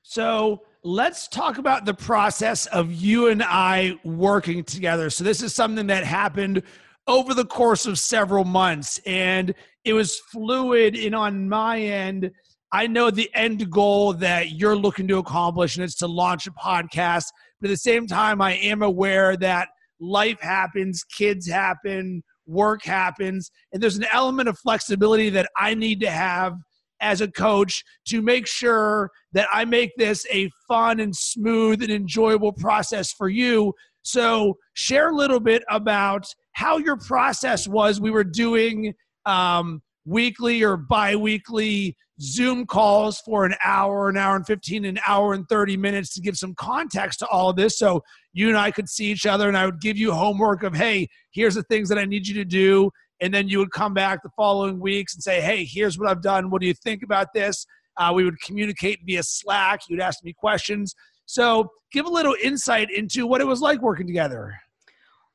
So 0.02 0.62
let's 0.84 1.28
talk 1.28 1.58
about 1.58 1.84
the 1.84 1.94
process 1.94 2.66
of 2.66 2.92
you 2.92 3.28
and 3.28 3.42
I 3.42 3.98
working 4.04 4.64
together. 4.64 5.10
So 5.10 5.24
this 5.24 5.42
is 5.42 5.54
something 5.54 5.86
that 5.86 6.04
happened 6.04 6.62
over 7.06 7.34
the 7.34 7.44
course 7.44 7.86
of 7.86 7.98
several 7.98 8.44
months 8.44 9.00
and 9.06 9.54
it 9.84 9.92
was 9.92 10.18
fluid 10.30 10.96
and 10.96 11.14
on 11.14 11.48
my 11.48 11.80
end 11.80 12.30
I 12.72 12.86
know 12.86 13.10
the 13.10 13.30
end 13.34 13.70
goal 13.70 14.14
that 14.14 14.52
you're 14.52 14.76
looking 14.76 15.06
to 15.08 15.18
accomplish, 15.18 15.76
and 15.76 15.84
it's 15.84 15.96
to 15.96 16.06
launch 16.06 16.46
a 16.46 16.52
podcast. 16.52 17.26
But 17.60 17.68
at 17.68 17.74
the 17.74 17.76
same 17.76 18.06
time, 18.06 18.40
I 18.40 18.54
am 18.54 18.82
aware 18.82 19.36
that 19.36 19.68
life 20.00 20.40
happens, 20.40 21.04
kids 21.04 21.46
happen, 21.46 22.22
work 22.46 22.82
happens, 22.82 23.50
and 23.72 23.82
there's 23.82 23.98
an 23.98 24.06
element 24.10 24.48
of 24.48 24.58
flexibility 24.58 25.28
that 25.30 25.50
I 25.56 25.74
need 25.74 26.00
to 26.00 26.10
have 26.10 26.54
as 27.02 27.20
a 27.20 27.30
coach 27.30 27.84
to 28.06 28.22
make 28.22 28.46
sure 28.46 29.10
that 29.32 29.48
I 29.52 29.66
make 29.66 29.90
this 29.98 30.24
a 30.30 30.50
fun 30.66 30.98
and 30.98 31.14
smooth 31.14 31.82
and 31.82 31.90
enjoyable 31.92 32.52
process 32.52 33.12
for 33.12 33.28
you. 33.28 33.74
So, 34.02 34.56
share 34.72 35.10
a 35.10 35.14
little 35.14 35.40
bit 35.40 35.62
about 35.68 36.26
how 36.52 36.78
your 36.78 36.96
process 36.96 37.66
was. 37.66 38.00
We 38.00 38.10
were 38.10 38.24
doing 38.24 38.94
um, 39.26 39.82
weekly 40.04 40.62
or 40.62 40.76
bi 40.76 41.16
weekly 41.16 41.96
Zoom 42.20 42.66
calls 42.66 43.18
for 43.20 43.44
an 43.44 43.54
hour, 43.64 44.08
an 44.08 44.16
hour 44.16 44.36
and 44.36 44.46
15, 44.46 44.84
an 44.84 44.98
hour 45.06 45.34
and 45.34 45.48
30 45.48 45.76
minutes 45.76 46.14
to 46.14 46.20
give 46.20 46.36
some 46.36 46.54
context 46.54 47.18
to 47.18 47.26
all 47.26 47.50
of 47.50 47.56
this. 47.56 47.78
So 47.78 48.02
you 48.32 48.48
and 48.48 48.56
I 48.56 48.70
could 48.70 48.88
see 48.88 49.06
each 49.06 49.26
other, 49.26 49.48
and 49.48 49.56
I 49.56 49.66
would 49.66 49.80
give 49.80 49.96
you 49.96 50.12
homework 50.12 50.62
of, 50.62 50.74
hey, 50.74 51.08
here's 51.32 51.54
the 51.54 51.64
things 51.64 51.88
that 51.88 51.98
I 51.98 52.04
need 52.04 52.26
you 52.26 52.34
to 52.34 52.44
do. 52.44 52.90
And 53.20 53.32
then 53.32 53.48
you 53.48 53.58
would 53.58 53.70
come 53.70 53.94
back 53.94 54.22
the 54.22 54.30
following 54.36 54.80
weeks 54.80 55.14
and 55.14 55.22
say, 55.22 55.40
hey, 55.40 55.64
here's 55.64 55.98
what 55.98 56.08
I've 56.08 56.22
done. 56.22 56.50
What 56.50 56.60
do 56.60 56.66
you 56.66 56.74
think 56.74 57.02
about 57.02 57.28
this? 57.34 57.66
Uh, 57.96 58.12
we 58.14 58.24
would 58.24 58.40
communicate 58.40 59.00
via 59.04 59.22
Slack. 59.22 59.80
You'd 59.88 60.00
ask 60.00 60.22
me 60.24 60.32
questions. 60.32 60.94
So 61.26 61.70
give 61.92 62.06
a 62.06 62.10
little 62.10 62.36
insight 62.42 62.90
into 62.90 63.26
what 63.26 63.40
it 63.40 63.46
was 63.46 63.60
like 63.60 63.80
working 63.80 64.06
together. 64.06 64.54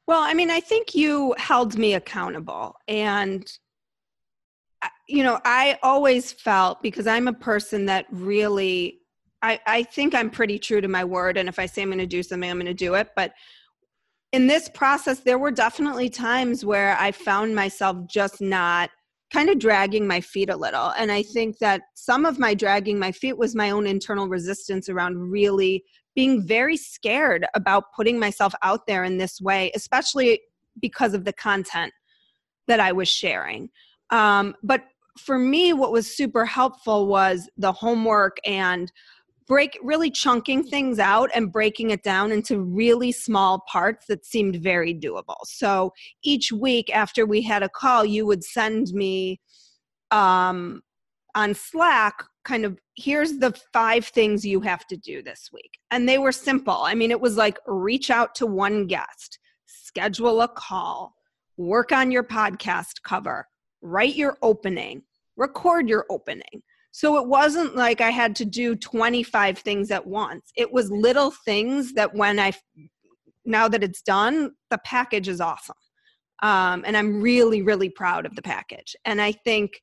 Well, 0.07 0.21
I 0.21 0.33
mean, 0.33 0.49
I 0.49 0.61
think 0.61 0.95
you 0.95 1.35
held 1.37 1.77
me 1.77 1.93
accountable. 1.93 2.75
And 2.87 3.45
uh, 4.81 4.87
you 5.07 5.23
know, 5.23 5.39
I 5.43 5.77
always 5.83 6.31
felt 6.31 6.81
because 6.81 7.07
I'm 7.07 7.27
a 7.27 7.33
person 7.33 7.85
that 7.87 8.05
really, 8.11 8.99
I, 9.41 9.59
I 9.65 9.83
think 9.83 10.15
I'm 10.15 10.29
pretty 10.29 10.59
true 10.59 10.81
to 10.81 10.87
my 10.87 11.03
word. 11.03 11.37
And 11.37 11.49
if 11.49 11.59
I 11.59 11.65
say 11.65 11.81
I'm 11.81 11.89
going 11.89 11.99
to 11.99 12.05
do 12.05 12.23
something, 12.23 12.49
I'm 12.49 12.57
going 12.57 12.67
to 12.67 12.73
do 12.73 12.93
it. 12.93 13.09
But 13.15 13.33
in 14.31 14.47
this 14.47 14.69
process, 14.69 15.19
there 15.19 15.39
were 15.39 15.51
definitely 15.51 16.09
times 16.09 16.63
where 16.63 16.97
I 16.99 17.11
found 17.11 17.55
myself 17.55 17.97
just 18.07 18.39
not 18.39 18.89
kind 19.33 19.49
of 19.49 19.59
dragging 19.59 20.07
my 20.07 20.21
feet 20.21 20.49
a 20.49 20.55
little. 20.55 20.91
And 20.97 21.11
I 21.11 21.23
think 21.23 21.57
that 21.57 21.81
some 21.95 22.25
of 22.25 22.39
my 22.39 22.53
dragging 22.53 22.97
my 22.97 23.11
feet 23.11 23.37
was 23.37 23.55
my 23.55 23.71
own 23.71 23.87
internal 23.87 24.27
resistance 24.27 24.89
around 24.89 25.17
really 25.31 25.83
being 26.17 26.41
very 26.41 26.75
scared 26.75 27.45
about 27.53 27.93
putting 27.95 28.17
myself 28.17 28.51
out 28.63 28.87
there 28.87 29.03
in 29.03 29.19
this 29.19 29.39
way, 29.39 29.71
especially 29.75 30.41
because 30.81 31.13
of 31.13 31.25
the 31.25 31.31
content 31.31 31.93
that 32.65 32.79
I 32.79 32.91
was 32.91 33.07
sharing. 33.07 33.69
Um, 34.09 34.55
but 34.63 34.85
for 35.19 35.37
me, 35.37 35.73
what 35.73 35.91
was 35.91 36.09
super 36.09 36.43
helpful 36.43 37.05
was 37.05 37.47
the 37.55 37.71
homework 37.71 38.37
and 38.47 38.91
break 39.45 39.77
really 39.83 40.09
chunking 40.09 40.63
things 40.63 40.97
out 40.97 41.29
and 41.35 41.51
breaking 41.51 41.91
it 41.91 42.01
down 42.01 42.31
into 42.31 42.61
really 42.61 43.11
small 43.11 43.63
parts 43.71 44.07
that 44.07 44.25
seemed 44.25 44.55
very 44.55 44.95
doable. 44.95 45.37
So 45.45 45.93
each 46.23 46.51
week 46.51 46.89
after 46.95 47.27
we 47.27 47.43
had 47.43 47.61
a 47.61 47.69
call, 47.69 48.03
you 48.03 48.25
would 48.25 48.43
send 48.43 48.87
me 48.87 49.39
um, 50.09 50.81
on 51.35 51.53
Slack 51.53 52.23
kind 52.47 52.65
of 52.65 52.79
here's 52.95 53.37
the 53.39 53.53
five 53.73 54.05
things 54.05 54.45
you 54.45 54.61
have 54.61 54.87
to 54.87 54.95
do 54.95 55.21
this 55.21 55.49
week. 55.51 55.77
And 55.91 56.07
they 56.07 56.17
were 56.17 56.31
simple. 56.31 56.81
I 56.81 56.95
mean, 56.95 57.11
it 57.11 57.19
was 57.19 57.35
like 57.35 57.59
reach 57.67 58.09
out 58.09 58.33
to 58.35 58.47
one 58.47 58.87
guest, 58.87 59.37
schedule 59.65 60.41
a 60.41 60.47
call, 60.47 61.13
work 61.57 61.91
on 61.91 62.09
your 62.09 62.23
podcast 62.23 63.03
cover, 63.03 63.47
write 63.81 64.15
your 64.15 64.37
opening, 64.41 65.03
record 65.35 65.89
your 65.89 66.05
opening. 66.09 66.63
So 66.91 67.17
it 67.17 67.27
wasn't 67.27 67.75
like 67.75 68.01
I 68.01 68.09
had 68.09 68.35
to 68.37 68.45
do 68.45 68.75
25 68.75 69.59
things 69.59 69.91
at 69.91 70.07
once. 70.07 70.51
It 70.55 70.71
was 70.71 70.89
little 70.89 71.31
things 71.45 71.93
that 71.93 72.15
when 72.15 72.39
I, 72.39 72.53
now 73.45 73.67
that 73.67 73.83
it's 73.83 74.01
done, 74.01 74.51
the 74.71 74.79
package 74.79 75.27
is 75.27 75.41
awesome. 75.41 75.75
Um, 76.41 76.83
and 76.85 76.95
I'm 76.95 77.21
really, 77.21 77.61
really 77.61 77.89
proud 77.89 78.25
of 78.25 78.35
the 78.35 78.41
package. 78.41 78.95
And 79.05 79.21
I 79.21 79.31
think 79.31 79.81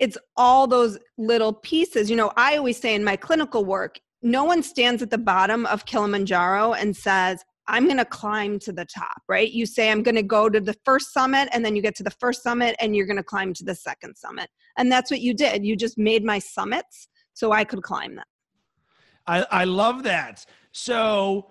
it's 0.00 0.18
all 0.36 0.66
those 0.66 0.98
little 1.18 1.52
pieces. 1.52 2.10
You 2.10 2.16
know, 2.16 2.32
I 2.36 2.56
always 2.56 2.78
say 2.78 2.94
in 2.94 3.04
my 3.04 3.16
clinical 3.16 3.64
work, 3.64 4.00
no 4.22 4.44
one 4.44 4.62
stands 4.62 5.02
at 5.02 5.10
the 5.10 5.18
bottom 5.18 5.66
of 5.66 5.84
Kilimanjaro 5.86 6.72
and 6.72 6.96
says, 6.96 7.44
I'm 7.68 7.84
going 7.84 7.98
to 7.98 8.04
climb 8.04 8.58
to 8.60 8.72
the 8.72 8.84
top, 8.84 9.22
right? 9.28 9.48
You 9.48 9.64
say, 9.64 9.90
I'm 9.90 10.02
going 10.02 10.16
to 10.16 10.24
go 10.24 10.48
to 10.48 10.58
the 10.58 10.74
first 10.84 11.12
summit, 11.12 11.48
and 11.52 11.64
then 11.64 11.76
you 11.76 11.82
get 11.82 11.94
to 11.96 12.02
the 12.02 12.10
first 12.10 12.42
summit, 12.42 12.74
and 12.80 12.96
you're 12.96 13.06
going 13.06 13.16
to 13.18 13.22
climb 13.22 13.54
to 13.54 13.64
the 13.64 13.76
second 13.76 14.16
summit. 14.16 14.48
And 14.76 14.90
that's 14.90 15.10
what 15.10 15.20
you 15.20 15.34
did. 15.34 15.64
You 15.64 15.76
just 15.76 15.96
made 15.96 16.24
my 16.24 16.40
summits 16.40 17.06
so 17.32 17.52
I 17.52 17.62
could 17.62 17.82
climb 17.82 18.16
them. 18.16 18.24
I, 19.26 19.46
I 19.50 19.64
love 19.64 20.02
that. 20.02 20.44
So 20.72 21.50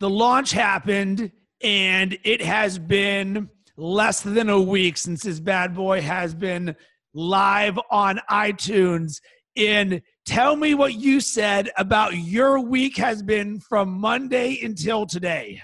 the 0.00 0.10
launch 0.10 0.50
happened, 0.50 1.30
and 1.62 2.18
it 2.24 2.42
has 2.42 2.78
been 2.78 3.48
less 3.76 4.22
than 4.22 4.48
a 4.48 4.60
week 4.60 4.96
since 4.96 5.22
this 5.22 5.38
bad 5.38 5.74
boy 5.74 6.00
has 6.00 6.34
been 6.34 6.74
live 7.14 7.78
on 7.90 8.20
iTunes. 8.30 9.20
In 9.56 10.00
tell 10.24 10.54
me 10.56 10.74
what 10.74 10.94
you 10.94 11.20
said 11.20 11.70
about 11.76 12.16
your 12.16 12.60
week 12.60 12.96
has 12.96 13.22
been 13.22 13.58
from 13.60 13.90
Monday 13.90 14.60
until 14.62 15.06
today. 15.06 15.60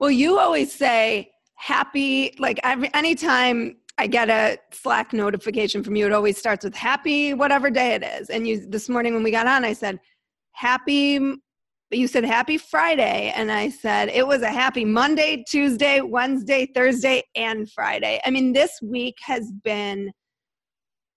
Well, 0.00 0.10
you 0.10 0.38
always 0.38 0.72
say 0.72 1.30
happy, 1.54 2.34
like 2.38 2.60
every, 2.62 2.92
anytime 2.94 3.76
I 3.96 4.08
get 4.08 4.28
a 4.28 4.58
Slack 4.72 5.12
notification 5.12 5.82
from 5.82 5.96
you, 5.96 6.06
it 6.06 6.12
always 6.12 6.36
starts 6.36 6.64
with 6.64 6.74
happy, 6.74 7.32
whatever 7.32 7.70
day 7.70 7.94
it 7.94 8.02
is. 8.02 8.28
And 8.28 8.46
you, 8.46 8.66
this 8.68 8.88
morning 8.88 9.14
when 9.14 9.22
we 9.22 9.30
got 9.30 9.46
on, 9.46 9.64
I 9.64 9.72
said, 9.72 9.98
happy, 10.52 11.18
you 11.90 12.08
said 12.08 12.24
happy 12.24 12.58
Friday. 12.58 13.32
And 13.34 13.50
I 13.50 13.70
said, 13.70 14.10
it 14.10 14.26
was 14.26 14.42
a 14.42 14.50
happy 14.50 14.84
Monday, 14.84 15.44
Tuesday, 15.48 16.02
Wednesday, 16.02 16.66
Thursday, 16.74 17.22
and 17.36 17.70
Friday. 17.70 18.20
I 18.26 18.30
mean, 18.30 18.52
this 18.52 18.72
week 18.82 19.16
has 19.22 19.50
been, 19.64 20.12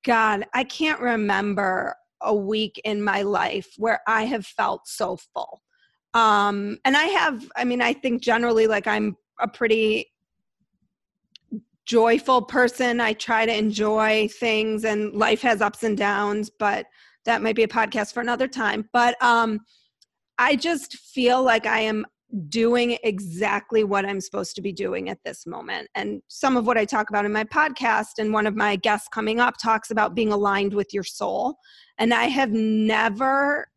God, 0.03 0.45
I 0.53 0.63
can't 0.63 0.99
remember 0.99 1.95
a 2.21 2.35
week 2.35 2.81
in 2.83 3.01
my 3.01 3.21
life 3.21 3.67
where 3.77 4.01
I 4.07 4.23
have 4.25 4.45
felt 4.45 4.87
so 4.87 5.17
full. 5.33 5.61
Um, 6.13 6.77
and 6.85 6.97
I 6.97 7.05
have, 7.05 7.49
I 7.55 7.63
mean, 7.63 7.81
I 7.81 7.93
think 7.93 8.21
generally 8.21 8.67
like 8.67 8.87
I'm 8.87 9.15
a 9.39 9.47
pretty 9.47 10.07
joyful 11.85 12.41
person. 12.41 13.01
I 13.01 13.13
try 13.13 13.45
to 13.45 13.55
enjoy 13.55 14.27
things 14.27 14.85
and 14.85 15.13
life 15.13 15.41
has 15.41 15.61
ups 15.61 15.83
and 15.83 15.97
downs, 15.97 16.49
but 16.49 16.85
that 17.25 17.41
might 17.41 17.55
be 17.55 17.63
a 17.63 17.67
podcast 17.67 18.13
for 18.13 18.21
another 18.21 18.47
time. 18.47 18.89
But 18.93 19.21
um, 19.23 19.61
I 20.37 20.55
just 20.55 20.97
feel 20.97 21.43
like 21.43 21.65
I 21.65 21.81
am 21.81 22.05
doing 22.47 22.97
exactly 23.03 23.83
what 23.83 24.05
I'm 24.05 24.21
supposed 24.21 24.55
to 24.55 24.61
be 24.61 24.71
doing 24.71 25.09
at 25.09 25.23
this 25.23 25.47
moment. 25.47 25.89
And 25.95 26.21
some 26.27 26.57
of 26.57 26.67
what 26.67 26.77
I 26.77 26.85
talk 26.85 27.09
about 27.09 27.25
in 27.25 27.33
my 27.33 27.43
podcast, 27.43 28.19
and 28.19 28.31
one 28.31 28.45
of 28.45 28.55
my 28.55 28.75
guests 28.75 29.07
coming 29.11 29.39
up 29.39 29.55
talks 29.57 29.91
about 29.91 30.15
being 30.15 30.31
aligned 30.31 30.73
with 30.73 30.93
your 30.93 31.03
soul. 31.03 31.55
And 31.97 32.13
I 32.13 32.25
have 32.25 32.51
never, 32.51 33.67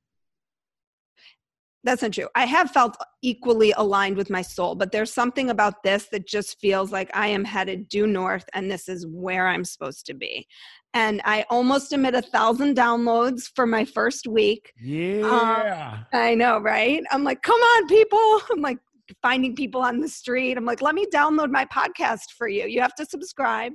that's 1.83 2.03
not 2.03 2.13
true. 2.13 2.29
I 2.35 2.45
have 2.45 2.71
felt 2.71 2.97
equally 3.23 3.73
aligned 3.73 4.17
with 4.17 4.29
my 4.29 4.43
soul, 4.43 4.75
but 4.75 4.93
there's 4.93 5.13
something 5.13 5.49
about 5.49 5.83
this 5.83 6.07
that 6.13 6.29
just 6.29 6.61
feels 6.61 6.93
like 6.93 7.11
I 7.15 7.29
am 7.29 7.45
headed 7.45 7.89
due 7.89 8.07
north 8.07 8.45
and 8.53 8.71
this 8.71 8.89
is 8.89 9.07
where 9.07 9.49
I'm 9.49 9.65
supposed 9.65 10.05
to 10.07 10.15
be 10.15 10.47
and 10.95 11.23
I 11.25 11.45
almost 11.49 11.93
am 11.93 12.05
at 12.05 12.15
a 12.15 12.23
thousand 12.23 12.77
downloads 12.77 13.51
for 13.55 13.67
my 13.67 13.85
first 13.85 14.27
week. 14.27 14.73
Um, 14.79 14.87
yeah. 14.87 15.91
Um, 15.95 16.07
I 16.13 16.35
know, 16.35 16.59
right? 16.59 17.03
I'm 17.11 17.25
like, 17.25 17.43
come 17.43 17.61
on, 17.61 17.87
people. 17.89 18.41
I'm 18.51 18.61
like 18.61 18.79
finding 19.23 19.57
people 19.57 19.81
on 19.81 20.01
the 20.01 20.09
street. 20.09 20.57
I'm 20.57 20.65
like, 20.65 20.83
let 20.83 20.95
me 20.95 21.07
download 21.13 21.51
my 21.51 21.65
podcast 21.67 22.33
for 22.37 22.49
you. 22.49 22.67
You 22.67 22.81
have 22.81 22.95
to 22.97 23.07
subscribe. 23.07 23.73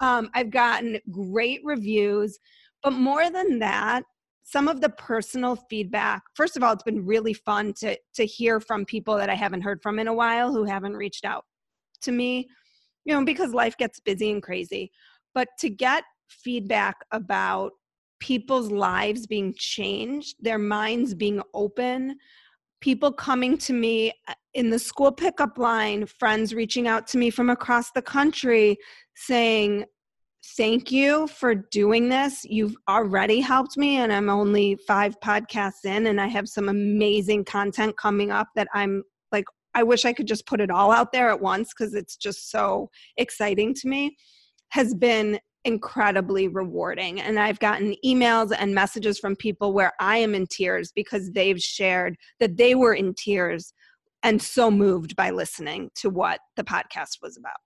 Um, 0.00 0.30
I've 0.34 0.50
gotten 0.50 0.98
great 1.10 1.60
reviews, 1.64 2.38
but 2.82 2.92
more 2.92 3.30
than 3.30 3.58
that, 3.60 4.04
some 4.42 4.68
of 4.68 4.80
the 4.80 4.90
personal 4.90 5.56
feedback. 5.70 6.22
First 6.34 6.56
of 6.56 6.62
all, 6.62 6.72
it's 6.72 6.82
been 6.82 7.04
really 7.04 7.32
fun 7.32 7.72
to 7.80 7.96
to 8.14 8.26
hear 8.26 8.60
from 8.60 8.84
people 8.84 9.16
that 9.16 9.30
I 9.30 9.34
haven't 9.34 9.62
heard 9.62 9.80
from 9.82 9.98
in 9.98 10.08
a 10.08 10.14
while 10.14 10.52
who 10.52 10.64
haven't 10.64 10.96
reached 10.96 11.24
out 11.24 11.44
to 12.02 12.12
me, 12.12 12.48
you 13.04 13.14
know, 13.14 13.24
because 13.24 13.54
life 13.54 13.76
gets 13.78 14.00
busy 14.00 14.30
and 14.30 14.42
crazy. 14.42 14.90
But 15.34 15.48
to 15.60 15.70
get 15.70 16.04
feedback 16.28 16.96
about 17.10 17.72
people's 18.20 18.70
lives 18.70 19.26
being 19.26 19.54
changed, 19.56 20.36
their 20.40 20.58
minds 20.58 21.14
being 21.14 21.42
open, 21.52 22.16
people 22.80 23.12
coming 23.12 23.56
to 23.58 23.72
me 23.72 24.12
uh, 24.28 24.34
in 24.54 24.70
the 24.70 24.78
school 24.78 25.10
pickup 25.10 25.58
line, 25.58 26.06
friends 26.06 26.54
reaching 26.54 26.86
out 26.86 27.06
to 27.06 27.18
me 27.18 27.30
from 27.30 27.50
across 27.50 27.90
the 27.92 28.02
country 28.02 28.76
saying, 29.14 29.84
Thank 30.58 30.92
you 30.92 31.26
for 31.26 31.54
doing 31.54 32.10
this. 32.10 32.44
You've 32.44 32.76
already 32.86 33.40
helped 33.40 33.78
me, 33.78 33.96
and 33.96 34.12
I'm 34.12 34.28
only 34.28 34.76
five 34.86 35.18
podcasts 35.20 35.86
in, 35.86 36.06
and 36.06 36.20
I 36.20 36.26
have 36.26 36.50
some 36.50 36.68
amazing 36.68 37.46
content 37.46 37.96
coming 37.96 38.30
up 38.30 38.48
that 38.54 38.68
I'm 38.74 39.02
like, 39.32 39.46
I 39.74 39.82
wish 39.82 40.04
I 40.04 40.12
could 40.12 40.26
just 40.26 40.46
put 40.46 40.60
it 40.60 40.70
all 40.70 40.92
out 40.92 41.12
there 41.12 41.30
at 41.30 41.40
once 41.40 41.72
because 41.72 41.94
it's 41.94 42.18
just 42.18 42.50
so 42.50 42.90
exciting 43.16 43.72
to 43.74 43.88
me. 43.88 44.16
Has 44.68 44.94
been 44.94 45.40
incredibly 45.64 46.48
rewarding. 46.48 47.20
And 47.20 47.38
I've 47.38 47.58
gotten 47.58 47.94
emails 48.04 48.54
and 48.56 48.74
messages 48.74 49.18
from 49.18 49.36
people 49.36 49.72
where 49.72 49.92
I 50.00 50.18
am 50.18 50.34
in 50.34 50.46
tears 50.46 50.92
because 50.94 51.30
they've 51.32 51.60
shared 51.60 52.16
that 52.40 52.56
they 52.56 52.74
were 52.74 52.94
in 52.94 53.14
tears 53.14 53.72
and 54.22 54.40
so 54.40 54.70
moved 54.70 55.16
by 55.16 55.30
listening 55.30 55.90
to 55.96 56.10
what 56.10 56.40
the 56.56 56.64
podcast 56.64 57.18
was 57.22 57.36
about. 57.36 57.56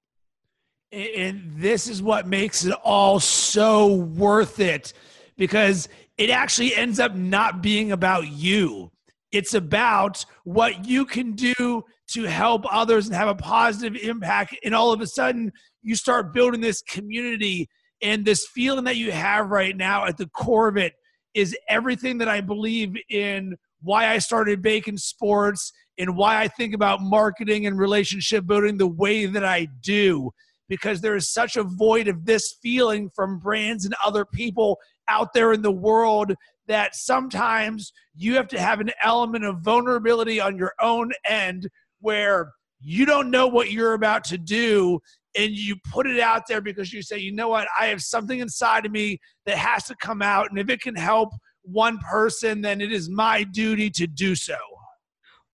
And 0.90 1.42
this 1.56 1.86
is 1.86 2.02
what 2.02 2.26
makes 2.26 2.64
it 2.64 2.72
all 2.82 3.20
so 3.20 3.94
worth 3.94 4.58
it 4.58 4.92
because 5.36 5.88
it 6.16 6.30
actually 6.30 6.74
ends 6.74 6.98
up 6.98 7.14
not 7.14 7.62
being 7.62 7.92
about 7.92 8.28
you. 8.28 8.90
It's 9.30 9.54
about 9.54 10.24
what 10.44 10.86
you 10.86 11.04
can 11.04 11.32
do 11.32 11.84
to 12.12 12.24
help 12.24 12.64
others 12.70 13.06
and 13.06 13.14
have 13.14 13.28
a 13.28 13.34
positive 13.34 14.00
impact. 14.02 14.56
And 14.64 14.74
all 14.74 14.92
of 14.92 15.00
a 15.02 15.06
sudden, 15.06 15.52
you 15.82 15.94
start 15.94 16.32
building 16.32 16.62
this 16.62 16.80
community 16.82 17.68
and 18.02 18.24
this 18.24 18.46
feeling 18.46 18.84
that 18.84 18.96
you 18.96 19.10
have 19.12 19.50
right 19.50 19.76
now 19.76 20.06
at 20.06 20.16
the 20.16 20.28
core 20.28 20.68
of 20.68 20.76
it 20.76 20.94
is 21.34 21.56
everything 21.68 22.18
that 22.18 22.28
I 22.28 22.40
believe 22.40 22.96
in 23.10 23.56
why 23.82 24.08
I 24.08 24.18
started 24.18 24.62
Bacon 24.62 24.96
Sports 24.96 25.72
and 25.98 26.16
why 26.16 26.40
I 26.40 26.48
think 26.48 26.74
about 26.74 27.02
marketing 27.02 27.66
and 27.66 27.78
relationship 27.78 28.46
building 28.46 28.76
the 28.76 28.86
way 28.86 29.26
that 29.26 29.44
I 29.44 29.68
do. 29.82 30.30
Because 30.68 31.00
there 31.00 31.16
is 31.16 31.32
such 31.32 31.56
a 31.56 31.62
void 31.62 32.08
of 32.08 32.26
this 32.26 32.56
feeling 32.62 33.10
from 33.14 33.38
brands 33.38 33.84
and 33.84 33.94
other 34.04 34.24
people 34.24 34.78
out 35.08 35.32
there 35.32 35.52
in 35.52 35.62
the 35.62 35.72
world 35.72 36.34
that 36.66 36.94
sometimes 36.94 37.92
you 38.14 38.34
have 38.34 38.48
to 38.48 38.60
have 38.60 38.80
an 38.80 38.90
element 39.02 39.44
of 39.44 39.60
vulnerability 39.60 40.40
on 40.40 40.58
your 40.58 40.74
own 40.80 41.12
end 41.26 41.68
where 42.00 42.52
you 42.80 43.06
don't 43.06 43.30
know 43.30 43.46
what 43.46 43.72
you're 43.72 43.94
about 43.94 44.24
to 44.24 44.38
do 44.38 45.00
and 45.38 45.56
you 45.56 45.76
put 45.90 46.06
it 46.08 46.18
out 46.18 46.48
there 46.48 46.60
because 46.60 46.92
you 46.92 47.00
say, 47.00 47.16
you 47.16 47.32
know 47.32 47.48
what, 47.48 47.68
I 47.78 47.86
have 47.86 48.02
something 48.02 48.40
inside 48.40 48.84
of 48.84 48.90
me 48.90 49.20
that 49.46 49.56
has 49.56 49.84
to 49.84 49.94
come 49.94 50.20
out. 50.20 50.50
And 50.50 50.58
if 50.58 50.68
it 50.68 50.80
can 50.80 50.96
help 50.96 51.30
one 51.62 51.98
person, 51.98 52.60
then 52.60 52.80
it 52.80 52.92
is 52.92 53.08
my 53.08 53.44
duty 53.44 53.88
to 53.90 54.08
do 54.08 54.34
so. 54.34 54.56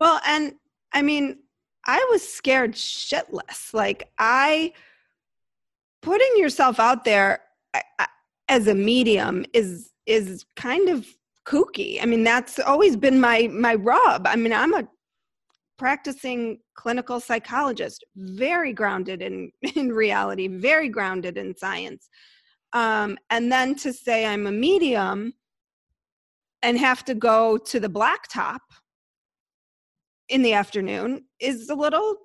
Well, 0.01 0.21
and 0.27 0.55
I 0.93 1.03
mean, 1.03 1.39
I 1.87 2.05
was 2.11 2.27
scared 2.27 2.73
shitless. 2.73 3.75
Like, 3.75 4.11
I, 4.19 4.73
putting 6.01 6.33
yourself 6.37 6.81
out 6.81 7.05
there 7.05 7.41
as 8.49 8.67
a 8.67 8.75
medium 8.75 9.45
is 9.53 9.91
is 10.07 10.45
kind 10.57 10.89
of 10.89 11.07
kooky. 11.47 12.03
I 12.03 12.07
mean, 12.07 12.25
that's 12.25 12.59
always 12.59 12.97
been 12.97 13.21
my 13.21 13.49
my 13.53 13.75
rub. 13.75 14.27
I 14.27 14.37
mean, 14.37 14.53
I'm 14.53 14.73
a 14.73 14.89
practicing 15.79 16.59
clinical 16.75 17.21
psychologist, 17.21 18.05
very 18.17 18.73
grounded 18.73 19.23
in, 19.23 19.51
in 19.75 19.93
reality, 19.93 20.49
very 20.49 20.89
grounded 20.89 21.37
in 21.37 21.57
science. 21.57 22.09
Um, 22.73 23.17
and 23.31 23.51
then 23.51 23.75
to 23.77 23.93
say 23.93 24.27
I'm 24.27 24.47
a 24.47 24.53
medium 24.53 25.33
and 26.63 26.79
have 26.79 27.05
to 27.05 27.15
go 27.15 27.57
to 27.57 27.79
the 27.79 27.89
blacktop 27.89 28.59
in 30.29 30.43
the 30.43 30.55
afternoon 30.55 31.25
is 31.39 31.69
a 31.69 31.75
little 31.75 32.17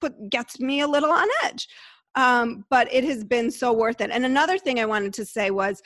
put 0.00 0.12
gets 0.30 0.58
me 0.58 0.80
a 0.80 0.86
little 0.86 1.10
on 1.10 1.28
edge 1.44 1.68
um, 2.14 2.64
but 2.70 2.92
it 2.92 3.04
has 3.04 3.22
been 3.22 3.50
so 3.50 3.72
worth 3.72 4.00
it 4.00 4.10
and 4.10 4.24
another 4.24 4.58
thing 4.58 4.80
i 4.80 4.86
wanted 4.86 5.12
to 5.12 5.24
say 5.24 5.50
was 5.50 5.82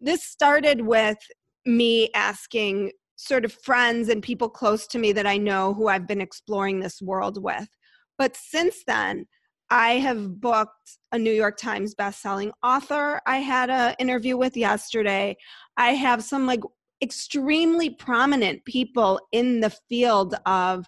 this 0.00 0.22
started 0.24 0.80
with 0.80 1.18
me 1.66 2.10
asking 2.14 2.90
sort 3.20 3.44
of 3.44 3.52
friends 3.52 4.08
and 4.08 4.22
people 4.22 4.48
close 4.48 4.86
to 4.86 4.98
me 4.98 5.12
that 5.12 5.26
I 5.26 5.36
know 5.36 5.74
who 5.74 5.88
I've 5.88 6.06
been 6.06 6.22
exploring 6.22 6.80
this 6.80 7.02
world 7.02 7.42
with. 7.42 7.68
But 8.16 8.34
since 8.36 8.82
then, 8.86 9.26
I 9.70 9.94
have 9.94 10.40
booked 10.40 10.98
a 11.12 11.18
New 11.18 11.32
York 11.32 11.56
Times 11.56 11.94
bestselling 11.94 12.50
author 12.62 13.20
I 13.26 13.36
had 13.36 13.70
an 13.70 13.94
interview 13.98 14.36
with 14.36 14.56
yesterday. 14.56 15.36
I 15.76 15.92
have 15.92 16.24
some 16.24 16.46
like 16.46 16.60
extremely 17.02 17.90
prominent 17.90 18.64
people 18.64 19.20
in 19.32 19.60
the 19.60 19.70
field 19.88 20.34
of 20.46 20.86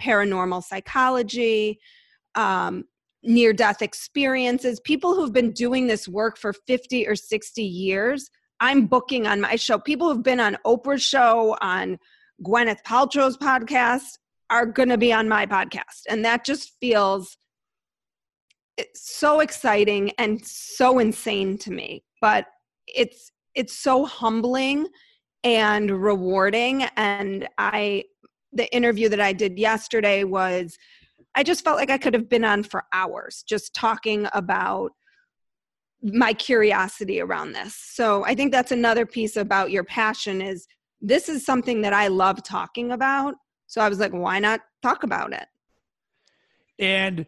paranormal 0.00 0.62
psychology, 0.62 1.80
um, 2.34 2.84
near 3.22 3.52
death 3.52 3.82
experiences, 3.82 4.80
people 4.80 5.14
who've 5.14 5.32
been 5.32 5.52
doing 5.52 5.86
this 5.86 6.06
work 6.06 6.38
for 6.38 6.52
50 6.52 7.06
or 7.08 7.16
60 7.16 7.62
years 7.62 8.30
I'm 8.60 8.86
booking 8.86 9.26
on 9.26 9.40
my 9.40 9.56
show. 9.56 9.78
People 9.78 10.12
who've 10.12 10.22
been 10.22 10.40
on 10.40 10.58
Oprah's 10.66 11.02
show, 11.02 11.56
on 11.60 11.98
Gwyneth 12.44 12.82
Paltrow's 12.86 13.36
podcast, 13.36 14.18
are 14.50 14.66
going 14.66 14.88
to 14.88 14.98
be 14.98 15.12
on 15.12 15.28
my 15.28 15.46
podcast. 15.46 16.02
And 16.08 16.24
that 16.24 16.44
just 16.44 16.72
feels 16.80 17.36
so 18.94 19.40
exciting 19.40 20.12
and 20.18 20.44
so 20.44 20.98
insane 20.98 21.58
to 21.58 21.70
me. 21.70 22.04
But 22.20 22.46
it's 22.86 23.30
it's 23.54 23.74
so 23.74 24.04
humbling 24.04 24.86
and 25.44 25.90
rewarding. 25.90 26.84
And 26.96 27.48
I 27.58 28.04
the 28.52 28.72
interview 28.74 29.08
that 29.08 29.20
I 29.20 29.32
did 29.32 29.58
yesterday 29.58 30.24
was 30.24 30.76
I 31.34 31.42
just 31.42 31.62
felt 31.64 31.76
like 31.76 31.90
I 31.90 31.98
could 31.98 32.14
have 32.14 32.28
been 32.28 32.44
on 32.44 32.64
for 32.64 32.84
hours 32.92 33.44
just 33.46 33.74
talking 33.74 34.26
about 34.32 34.92
my 36.02 36.32
curiosity 36.32 37.20
around 37.20 37.52
this. 37.52 37.74
So 37.74 38.24
I 38.24 38.34
think 38.34 38.52
that's 38.52 38.72
another 38.72 39.04
piece 39.04 39.36
about 39.36 39.70
your 39.70 39.84
passion 39.84 40.40
is 40.40 40.66
this 41.00 41.28
is 41.28 41.44
something 41.44 41.82
that 41.82 41.92
I 41.92 42.08
love 42.08 42.42
talking 42.42 42.92
about. 42.92 43.34
So 43.66 43.80
I 43.80 43.88
was 43.88 44.00
like, 44.00 44.12
why 44.12 44.38
not 44.38 44.60
talk 44.82 45.02
about 45.02 45.32
it? 45.32 45.46
And 46.78 47.26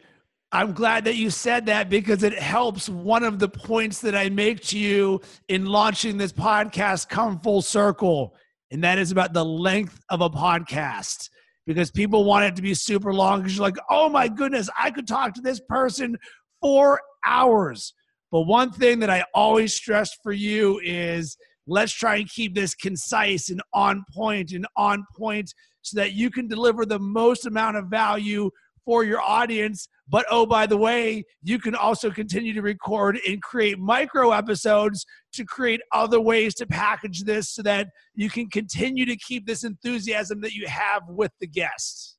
I'm 0.50 0.72
glad 0.72 1.04
that 1.04 1.16
you 1.16 1.30
said 1.30 1.66
that 1.66 1.88
because 1.88 2.22
it 2.22 2.38
helps 2.38 2.88
one 2.88 3.24
of 3.24 3.38
the 3.38 3.48
points 3.48 4.00
that 4.00 4.14
I 4.14 4.28
make 4.28 4.60
to 4.64 4.78
you 4.78 5.20
in 5.48 5.66
launching 5.66 6.18
this 6.18 6.32
podcast 6.32 7.08
come 7.08 7.40
full 7.40 7.62
circle. 7.62 8.34
And 8.70 8.84
that 8.84 8.98
is 8.98 9.12
about 9.12 9.32
the 9.32 9.44
length 9.44 10.00
of 10.08 10.20
a 10.20 10.30
podcast 10.30 11.28
because 11.66 11.90
people 11.90 12.24
want 12.24 12.44
it 12.44 12.56
to 12.56 12.62
be 12.62 12.74
super 12.74 13.14
long 13.14 13.40
because 13.40 13.56
you're 13.56 13.64
like, 13.64 13.76
oh 13.88 14.08
my 14.08 14.28
goodness, 14.28 14.68
I 14.78 14.90
could 14.90 15.06
talk 15.06 15.34
to 15.34 15.40
this 15.40 15.60
person 15.68 16.16
for 16.60 17.00
hours. 17.24 17.94
But 18.32 18.42
one 18.42 18.72
thing 18.72 18.98
that 19.00 19.10
I 19.10 19.24
always 19.34 19.74
stress 19.74 20.10
for 20.22 20.32
you 20.32 20.80
is 20.82 21.36
let's 21.66 21.92
try 21.92 22.16
and 22.16 22.28
keep 22.28 22.54
this 22.54 22.74
concise 22.74 23.50
and 23.50 23.60
on 23.74 24.04
point 24.12 24.52
and 24.52 24.66
on 24.76 25.04
point 25.16 25.52
so 25.82 25.98
that 26.00 26.14
you 26.14 26.30
can 26.30 26.48
deliver 26.48 26.86
the 26.86 26.98
most 26.98 27.46
amount 27.46 27.76
of 27.76 27.86
value 27.88 28.50
for 28.86 29.04
your 29.04 29.20
audience. 29.20 29.86
But 30.08 30.24
oh, 30.30 30.46
by 30.46 30.66
the 30.66 30.78
way, 30.78 31.24
you 31.42 31.58
can 31.58 31.74
also 31.74 32.10
continue 32.10 32.54
to 32.54 32.62
record 32.62 33.18
and 33.28 33.40
create 33.42 33.78
micro 33.78 34.32
episodes 34.32 35.04
to 35.34 35.44
create 35.44 35.80
other 35.92 36.20
ways 36.20 36.54
to 36.56 36.66
package 36.66 37.24
this 37.24 37.50
so 37.50 37.62
that 37.62 37.88
you 38.14 38.30
can 38.30 38.48
continue 38.48 39.04
to 39.06 39.16
keep 39.16 39.46
this 39.46 39.62
enthusiasm 39.62 40.40
that 40.40 40.54
you 40.54 40.66
have 40.66 41.02
with 41.06 41.32
the 41.38 41.46
guests. 41.46 42.16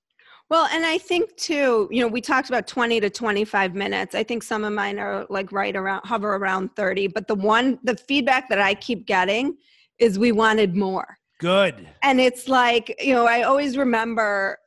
Well, 0.49 0.67
and 0.71 0.85
I 0.85 0.97
think 0.97 1.35
too, 1.35 1.87
you 1.91 2.01
know, 2.01 2.07
we 2.07 2.21
talked 2.21 2.49
about 2.49 2.67
20 2.67 2.99
to 2.99 3.09
25 3.09 3.73
minutes. 3.73 4.13
I 4.13 4.23
think 4.23 4.43
some 4.43 4.63
of 4.63 4.73
mine 4.73 4.99
are 4.99 5.25
like 5.29 5.51
right 5.51 5.75
around, 5.75 6.05
hover 6.05 6.35
around 6.35 6.75
30. 6.75 7.07
But 7.07 7.27
the 7.27 7.35
one, 7.35 7.79
the 7.83 7.95
feedback 7.95 8.49
that 8.49 8.59
I 8.59 8.75
keep 8.75 9.07
getting 9.07 9.57
is 9.99 10.19
we 10.19 10.31
wanted 10.31 10.75
more. 10.75 11.17
Good. 11.39 11.87
And 12.03 12.21
it's 12.21 12.47
like, 12.47 12.95
you 13.01 13.13
know, 13.13 13.25
I 13.25 13.43
always 13.43 13.77
remember, 13.77 14.57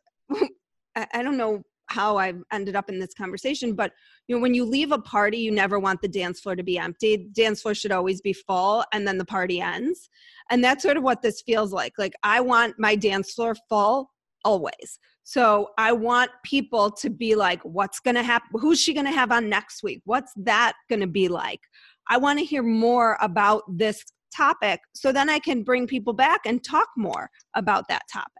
I 0.96 1.22
don't 1.22 1.36
know 1.36 1.62
how 1.88 2.18
I 2.18 2.32
ended 2.52 2.74
up 2.74 2.88
in 2.88 2.98
this 2.98 3.14
conversation, 3.14 3.74
but 3.74 3.92
you 4.26 4.34
know, 4.34 4.42
when 4.42 4.54
you 4.54 4.64
leave 4.64 4.90
a 4.90 4.98
party, 4.98 5.38
you 5.38 5.52
never 5.52 5.78
want 5.78 6.02
the 6.02 6.08
dance 6.08 6.40
floor 6.40 6.56
to 6.56 6.64
be 6.64 6.78
empty. 6.78 7.28
Dance 7.32 7.62
floor 7.62 7.74
should 7.74 7.92
always 7.92 8.20
be 8.20 8.32
full 8.32 8.84
and 8.92 9.06
then 9.06 9.18
the 9.18 9.24
party 9.24 9.60
ends. 9.60 10.10
And 10.50 10.64
that's 10.64 10.82
sort 10.82 10.96
of 10.96 11.04
what 11.04 11.22
this 11.22 11.42
feels 11.42 11.72
like. 11.72 11.92
Like 11.96 12.14
I 12.22 12.40
want 12.40 12.74
my 12.78 12.96
dance 12.96 13.32
floor 13.32 13.54
full 13.68 14.10
always. 14.44 14.98
So 15.28 15.70
I 15.76 15.90
want 15.90 16.30
people 16.44 16.88
to 16.92 17.10
be 17.10 17.34
like, 17.34 17.60
what's 17.64 17.98
going 17.98 18.14
to 18.14 18.22
happen? 18.22 18.48
Who's 18.60 18.80
she 18.80 18.94
going 18.94 19.06
to 19.06 19.12
have 19.12 19.32
on 19.32 19.48
next 19.48 19.82
week? 19.82 20.00
What's 20.04 20.32
that 20.36 20.74
going 20.88 21.00
to 21.00 21.08
be 21.08 21.26
like? 21.26 21.58
I 22.08 22.16
want 22.16 22.38
to 22.38 22.44
hear 22.44 22.62
more 22.62 23.18
about 23.20 23.64
this 23.68 24.04
topic 24.32 24.78
so 24.94 25.10
then 25.10 25.28
I 25.28 25.40
can 25.40 25.64
bring 25.64 25.88
people 25.88 26.12
back 26.12 26.42
and 26.46 26.62
talk 26.62 26.90
more 26.96 27.28
about 27.56 27.88
that 27.88 28.02
topic. 28.10 28.30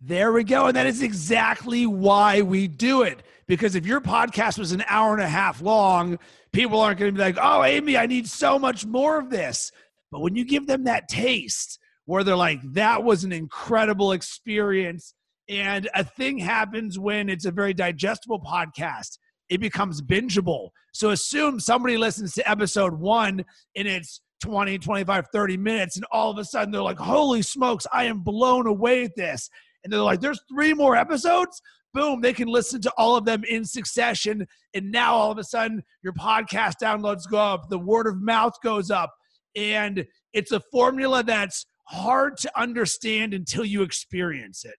There 0.00 0.30
we 0.30 0.44
go. 0.44 0.66
And 0.66 0.76
that 0.76 0.86
is 0.86 1.02
exactly 1.02 1.88
why 1.88 2.40
we 2.40 2.68
do 2.68 3.02
it. 3.02 3.24
Because 3.48 3.74
if 3.74 3.84
your 3.84 4.00
podcast 4.00 4.60
was 4.60 4.70
an 4.70 4.84
hour 4.86 5.12
and 5.12 5.22
a 5.22 5.28
half 5.28 5.60
long, 5.60 6.20
people 6.52 6.78
aren't 6.78 7.00
going 7.00 7.12
to 7.12 7.18
be 7.18 7.24
like, 7.24 7.38
oh, 7.42 7.64
Amy, 7.64 7.96
I 7.96 8.06
need 8.06 8.28
so 8.28 8.60
much 8.60 8.86
more 8.86 9.18
of 9.18 9.28
this. 9.28 9.72
But 10.12 10.20
when 10.20 10.36
you 10.36 10.44
give 10.44 10.68
them 10.68 10.84
that 10.84 11.08
taste 11.08 11.80
where 12.04 12.22
they're 12.22 12.36
like, 12.36 12.60
that 12.74 13.02
was 13.02 13.24
an 13.24 13.32
incredible 13.32 14.12
experience, 14.12 15.12
and 15.48 15.88
a 15.94 16.04
thing 16.04 16.38
happens 16.38 16.98
when 16.98 17.28
it's 17.28 17.44
a 17.44 17.50
very 17.50 17.72
digestible 17.72 18.40
podcast, 18.40 19.18
it 19.48 19.60
becomes 19.60 20.02
bingeable. 20.02 20.70
So 20.92 21.10
assume 21.10 21.60
somebody 21.60 21.96
listens 21.96 22.34
to 22.34 22.50
episode 22.50 22.98
one 22.98 23.44
and 23.76 23.86
it's 23.86 24.20
20, 24.42 24.78
25, 24.78 25.26
30 25.32 25.56
minutes, 25.56 25.96
and 25.96 26.04
all 26.10 26.30
of 26.30 26.38
a 26.38 26.44
sudden 26.44 26.72
they're 26.72 26.82
like, 26.82 26.98
holy 26.98 27.42
smokes, 27.42 27.86
I 27.92 28.04
am 28.04 28.20
blown 28.20 28.66
away 28.66 29.04
at 29.04 29.16
this. 29.16 29.48
And 29.82 29.92
they're 29.92 30.00
like, 30.00 30.20
there's 30.20 30.40
three 30.48 30.74
more 30.74 30.96
episodes? 30.96 31.62
Boom, 31.94 32.20
they 32.20 32.32
can 32.32 32.48
listen 32.48 32.80
to 32.82 32.92
all 32.98 33.16
of 33.16 33.24
them 33.24 33.44
in 33.44 33.64
succession. 33.64 34.46
And 34.74 34.90
now 34.90 35.14
all 35.14 35.30
of 35.30 35.38
a 35.38 35.44
sudden 35.44 35.82
your 36.02 36.12
podcast 36.12 36.74
downloads 36.82 37.30
go 37.30 37.38
up, 37.38 37.70
the 37.70 37.78
word 37.78 38.06
of 38.06 38.20
mouth 38.20 38.54
goes 38.62 38.90
up. 38.90 39.14
And 39.54 40.06
it's 40.34 40.52
a 40.52 40.60
formula 40.72 41.22
that's 41.22 41.64
hard 41.84 42.36
to 42.38 42.60
understand 42.60 43.32
until 43.32 43.64
you 43.64 43.82
experience 43.82 44.64
it. 44.64 44.74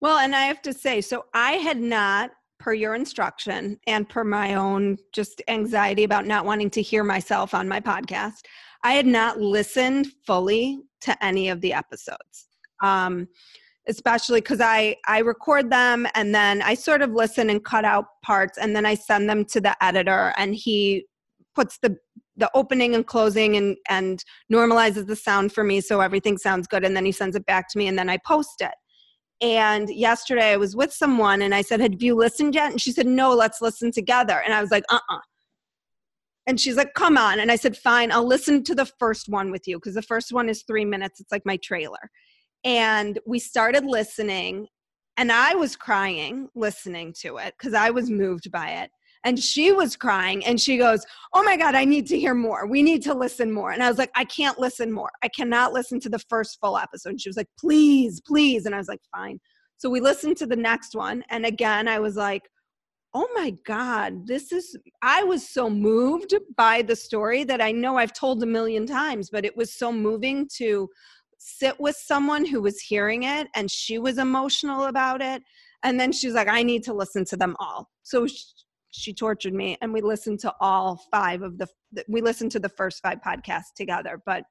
Well, 0.00 0.18
and 0.18 0.34
I 0.34 0.42
have 0.42 0.62
to 0.62 0.72
say, 0.72 1.00
so 1.00 1.24
I 1.34 1.52
had 1.52 1.80
not, 1.80 2.30
per 2.58 2.72
your 2.74 2.94
instruction 2.96 3.78
and 3.86 4.08
per 4.08 4.24
my 4.24 4.54
own 4.54 4.98
just 5.12 5.42
anxiety 5.46 6.02
about 6.02 6.26
not 6.26 6.44
wanting 6.44 6.70
to 6.70 6.82
hear 6.82 7.04
myself 7.04 7.54
on 7.54 7.68
my 7.68 7.80
podcast, 7.80 8.42
I 8.82 8.92
had 8.92 9.06
not 9.06 9.40
listened 9.40 10.08
fully 10.26 10.80
to 11.02 11.24
any 11.24 11.48
of 11.48 11.60
the 11.60 11.72
episodes. 11.72 12.48
Um, 12.82 13.28
especially 13.88 14.40
because 14.40 14.60
I, 14.60 14.96
I 15.06 15.20
record 15.20 15.70
them 15.70 16.06
and 16.14 16.34
then 16.34 16.60
I 16.62 16.74
sort 16.74 17.00
of 17.00 17.12
listen 17.12 17.48
and 17.48 17.64
cut 17.64 17.84
out 17.84 18.04
parts 18.22 18.58
and 18.58 18.76
then 18.76 18.84
I 18.84 18.94
send 18.94 19.30
them 19.30 19.44
to 19.46 19.60
the 19.60 19.82
editor 19.82 20.34
and 20.36 20.54
he 20.54 21.06
puts 21.54 21.78
the 21.78 21.96
the 22.36 22.50
opening 22.54 22.94
and 22.94 23.04
closing 23.04 23.56
and 23.56 23.76
and 23.88 24.22
normalizes 24.52 25.06
the 25.06 25.16
sound 25.16 25.52
for 25.52 25.64
me 25.64 25.80
so 25.80 26.00
everything 26.00 26.38
sounds 26.38 26.68
good 26.68 26.84
and 26.84 26.94
then 26.94 27.04
he 27.04 27.10
sends 27.10 27.34
it 27.34 27.44
back 27.46 27.68
to 27.68 27.78
me 27.78 27.88
and 27.88 27.98
then 27.98 28.08
I 28.08 28.18
post 28.24 28.60
it. 28.60 28.74
And 29.40 29.88
yesterday 29.88 30.52
I 30.52 30.56
was 30.56 30.74
with 30.74 30.92
someone 30.92 31.42
and 31.42 31.54
I 31.54 31.62
said, 31.62 31.80
Have 31.80 32.02
you 32.02 32.14
listened 32.14 32.54
yet? 32.54 32.70
And 32.70 32.80
she 32.80 32.92
said, 32.92 33.06
No, 33.06 33.34
let's 33.34 33.60
listen 33.60 33.92
together. 33.92 34.42
And 34.44 34.52
I 34.52 34.60
was 34.60 34.70
like, 34.70 34.84
Uh 34.90 34.96
uh-uh. 34.96 35.16
uh 35.16 35.20
And 36.46 36.60
she's 36.60 36.76
like, 36.76 36.94
Come 36.94 37.16
on. 37.16 37.38
And 37.38 37.52
I 37.52 37.56
said, 37.56 37.76
Fine, 37.76 38.10
I'll 38.10 38.26
listen 38.26 38.64
to 38.64 38.74
the 38.74 38.86
first 38.98 39.28
one 39.28 39.50
with 39.50 39.68
you 39.68 39.76
because 39.78 39.94
the 39.94 40.02
first 40.02 40.32
one 40.32 40.48
is 40.48 40.62
three 40.62 40.84
minutes. 40.84 41.20
It's 41.20 41.32
like 41.32 41.46
my 41.46 41.56
trailer. 41.58 42.10
And 42.64 43.20
we 43.24 43.38
started 43.38 43.84
listening, 43.84 44.66
and 45.16 45.30
I 45.30 45.54
was 45.54 45.76
crying 45.76 46.48
listening 46.56 47.14
to 47.20 47.36
it 47.36 47.54
because 47.56 47.74
I 47.74 47.90
was 47.90 48.10
moved 48.10 48.50
by 48.50 48.70
it 48.70 48.90
and 49.28 49.38
she 49.38 49.72
was 49.72 49.94
crying 49.94 50.44
and 50.46 50.60
she 50.60 50.78
goes 50.78 51.04
oh 51.34 51.42
my 51.42 51.56
god 51.56 51.74
i 51.74 51.84
need 51.84 52.06
to 52.06 52.18
hear 52.18 52.34
more. 52.34 52.66
We 52.66 52.82
need 52.82 53.02
to 53.02 53.14
listen 53.14 53.52
more. 53.52 53.72
And 53.72 53.82
i 53.82 53.88
was 53.88 53.98
like 53.98 54.10
i 54.16 54.24
can't 54.24 54.58
listen 54.58 54.90
more. 54.90 55.10
I 55.22 55.28
cannot 55.28 55.72
listen 55.72 56.00
to 56.00 56.08
the 56.08 56.24
first 56.30 56.58
full 56.60 56.78
episode. 56.78 57.10
And 57.10 57.20
she 57.20 57.28
was 57.28 57.36
like 57.36 57.50
please 57.60 58.20
please. 58.20 58.66
And 58.66 58.74
i 58.74 58.78
was 58.78 58.88
like 58.88 59.02
fine. 59.14 59.38
So 59.76 59.90
we 59.90 60.00
listened 60.00 60.36
to 60.38 60.46
the 60.46 60.56
next 60.56 60.94
one. 60.94 61.24
And 61.30 61.44
again 61.46 61.88
i 61.88 61.98
was 61.98 62.16
like 62.16 62.42
oh 63.14 63.28
my 63.34 63.50
god 63.64 64.26
this 64.26 64.52
is 64.52 64.76
i 65.02 65.22
was 65.24 65.48
so 65.48 65.70
moved 65.70 66.34
by 66.58 66.82
the 66.82 66.94
story 66.94 67.42
that 67.42 67.58
i 67.58 67.72
know 67.72 67.96
i've 67.96 68.12
told 68.12 68.42
a 68.42 68.46
million 68.46 68.84
times 68.84 69.30
but 69.30 69.46
it 69.46 69.56
was 69.56 69.72
so 69.72 69.90
moving 69.90 70.46
to 70.54 70.86
sit 71.38 71.78
with 71.80 71.96
someone 71.96 72.44
who 72.44 72.60
was 72.60 72.80
hearing 72.80 73.22
it 73.22 73.48
and 73.54 73.70
she 73.70 73.98
was 73.98 74.18
emotional 74.18 74.84
about 74.84 75.22
it. 75.22 75.42
And 75.84 75.98
then 75.98 76.12
she's 76.12 76.34
like 76.34 76.48
i 76.48 76.62
need 76.62 76.82
to 76.84 76.92
listen 76.92 77.24
to 77.26 77.36
them 77.36 77.56
all. 77.58 77.88
So 78.02 78.26
she 78.98 79.14
tortured 79.14 79.54
me 79.54 79.78
and 79.80 79.92
we 79.92 80.00
listened 80.00 80.40
to 80.40 80.52
all 80.60 81.00
five 81.10 81.42
of 81.42 81.56
the 81.58 81.68
we 82.08 82.20
listened 82.20 82.50
to 82.52 82.60
the 82.60 82.68
first 82.68 83.02
five 83.02 83.18
podcasts 83.24 83.72
together. 83.76 84.20
But 84.26 84.44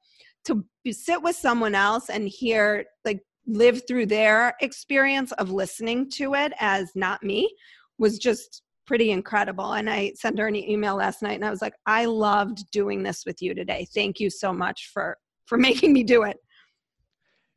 to 0.45 0.63
sit 0.91 1.21
with 1.21 1.35
someone 1.35 1.75
else 1.75 2.09
and 2.09 2.27
hear 2.27 2.85
like 3.03 3.19
live 3.45 3.81
through 3.87 4.05
their 4.05 4.55
experience 4.61 5.31
of 5.33 5.51
listening 5.51 6.09
to 6.11 6.33
it 6.33 6.53
as 6.59 6.91
not 6.95 7.21
me 7.23 7.53
was 7.99 8.17
just 8.17 8.63
pretty 8.85 9.11
incredible. 9.11 9.73
And 9.73 9.89
i 9.89 10.13
sent 10.15 10.39
her 10.39 10.47
an 10.47 10.55
email 10.55 10.95
last 10.95 11.21
night 11.21 11.35
and 11.35 11.45
i 11.45 11.49
was 11.49 11.61
like 11.61 11.75
i 11.85 12.05
loved 12.05 12.69
doing 12.71 13.03
this 13.03 13.23
with 13.25 13.41
you 13.41 13.53
today. 13.53 13.85
Thank 13.93 14.19
you 14.19 14.29
so 14.29 14.53
much 14.53 14.89
for 14.93 15.17
for 15.45 15.57
making 15.69 15.93
me 15.93 16.03
do 16.03 16.23
it. 16.23 16.37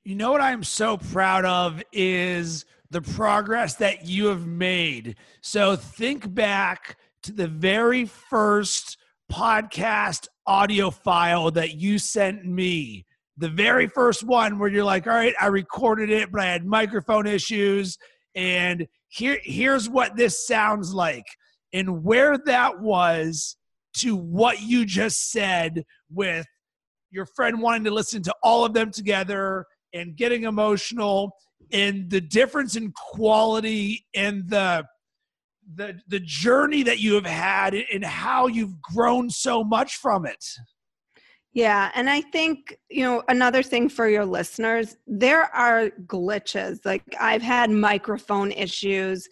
You 0.04 0.16
know 0.16 0.32
what 0.32 0.40
i'm 0.40 0.64
so 0.64 0.96
proud 0.96 1.44
of 1.44 1.82
is 1.92 2.64
the 2.90 3.02
progress 3.02 3.76
that 3.76 4.06
you 4.06 4.26
have 4.26 4.46
made. 4.46 5.16
So 5.42 5.76
think 5.76 6.32
back 6.34 6.96
to 7.22 7.32
the 7.32 7.46
very 7.46 8.04
first 8.04 8.96
podcast 9.30 10.26
audio 10.46 10.90
file 10.90 11.50
that 11.52 11.74
you 11.74 11.98
sent 11.98 12.44
me. 12.44 13.06
The 13.36 13.48
very 13.48 13.86
first 13.86 14.24
one 14.24 14.58
where 14.58 14.68
you're 14.68 14.84
like, 14.84 15.06
all 15.06 15.14
right, 15.14 15.34
I 15.40 15.46
recorded 15.46 16.10
it, 16.10 16.30
but 16.32 16.40
I 16.40 16.46
had 16.46 16.66
microphone 16.66 17.26
issues. 17.26 17.96
And 18.34 18.86
here, 19.08 19.38
here's 19.42 19.88
what 19.88 20.16
this 20.16 20.46
sounds 20.46 20.92
like. 20.92 21.24
And 21.72 22.02
where 22.02 22.36
that 22.46 22.80
was 22.80 23.56
to 23.98 24.16
what 24.16 24.60
you 24.60 24.84
just 24.84 25.30
said 25.30 25.84
with 26.12 26.46
your 27.10 27.26
friend 27.26 27.60
wanting 27.60 27.84
to 27.84 27.90
listen 27.90 28.22
to 28.24 28.34
all 28.42 28.64
of 28.64 28.72
them 28.72 28.90
together 28.90 29.66
and 29.94 30.16
getting 30.16 30.44
emotional 30.44 31.32
and 31.72 32.10
the 32.10 32.20
difference 32.20 32.76
in 32.76 32.92
quality 32.92 34.06
and 34.14 34.48
the 34.48 34.86
the 35.74 36.00
the 36.08 36.20
journey 36.20 36.82
that 36.82 37.00
you 37.00 37.14
have 37.14 37.26
had 37.26 37.74
and 37.74 38.04
how 38.04 38.46
you've 38.46 38.80
grown 38.82 39.30
so 39.30 39.62
much 39.62 39.96
from 39.96 40.26
it. 40.26 40.44
Yeah, 41.52 41.90
and 41.94 42.08
I 42.08 42.20
think, 42.20 42.78
you 42.90 43.02
know, 43.02 43.24
another 43.28 43.62
thing 43.62 43.88
for 43.88 44.08
your 44.08 44.24
listeners, 44.24 44.96
there 45.08 45.52
are 45.54 45.90
glitches. 46.06 46.78
Like 46.84 47.02
I've 47.18 47.42
had 47.42 47.70
microphone 47.70 48.52
issues. 48.52 49.28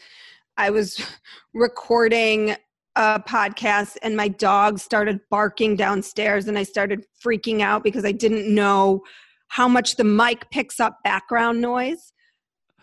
I 0.56 0.70
was 0.70 1.00
recording 1.54 2.56
a 2.96 3.20
podcast 3.20 3.96
and 4.02 4.16
my 4.16 4.26
dog 4.26 4.80
started 4.80 5.20
barking 5.30 5.76
downstairs 5.76 6.48
and 6.48 6.58
I 6.58 6.64
started 6.64 7.04
freaking 7.24 7.60
out 7.60 7.84
because 7.84 8.04
I 8.04 8.10
didn't 8.10 8.52
know 8.52 9.02
how 9.46 9.68
much 9.68 9.94
the 9.94 10.04
mic 10.04 10.50
picks 10.50 10.80
up 10.80 10.98
background 11.04 11.60
noise. 11.60 12.12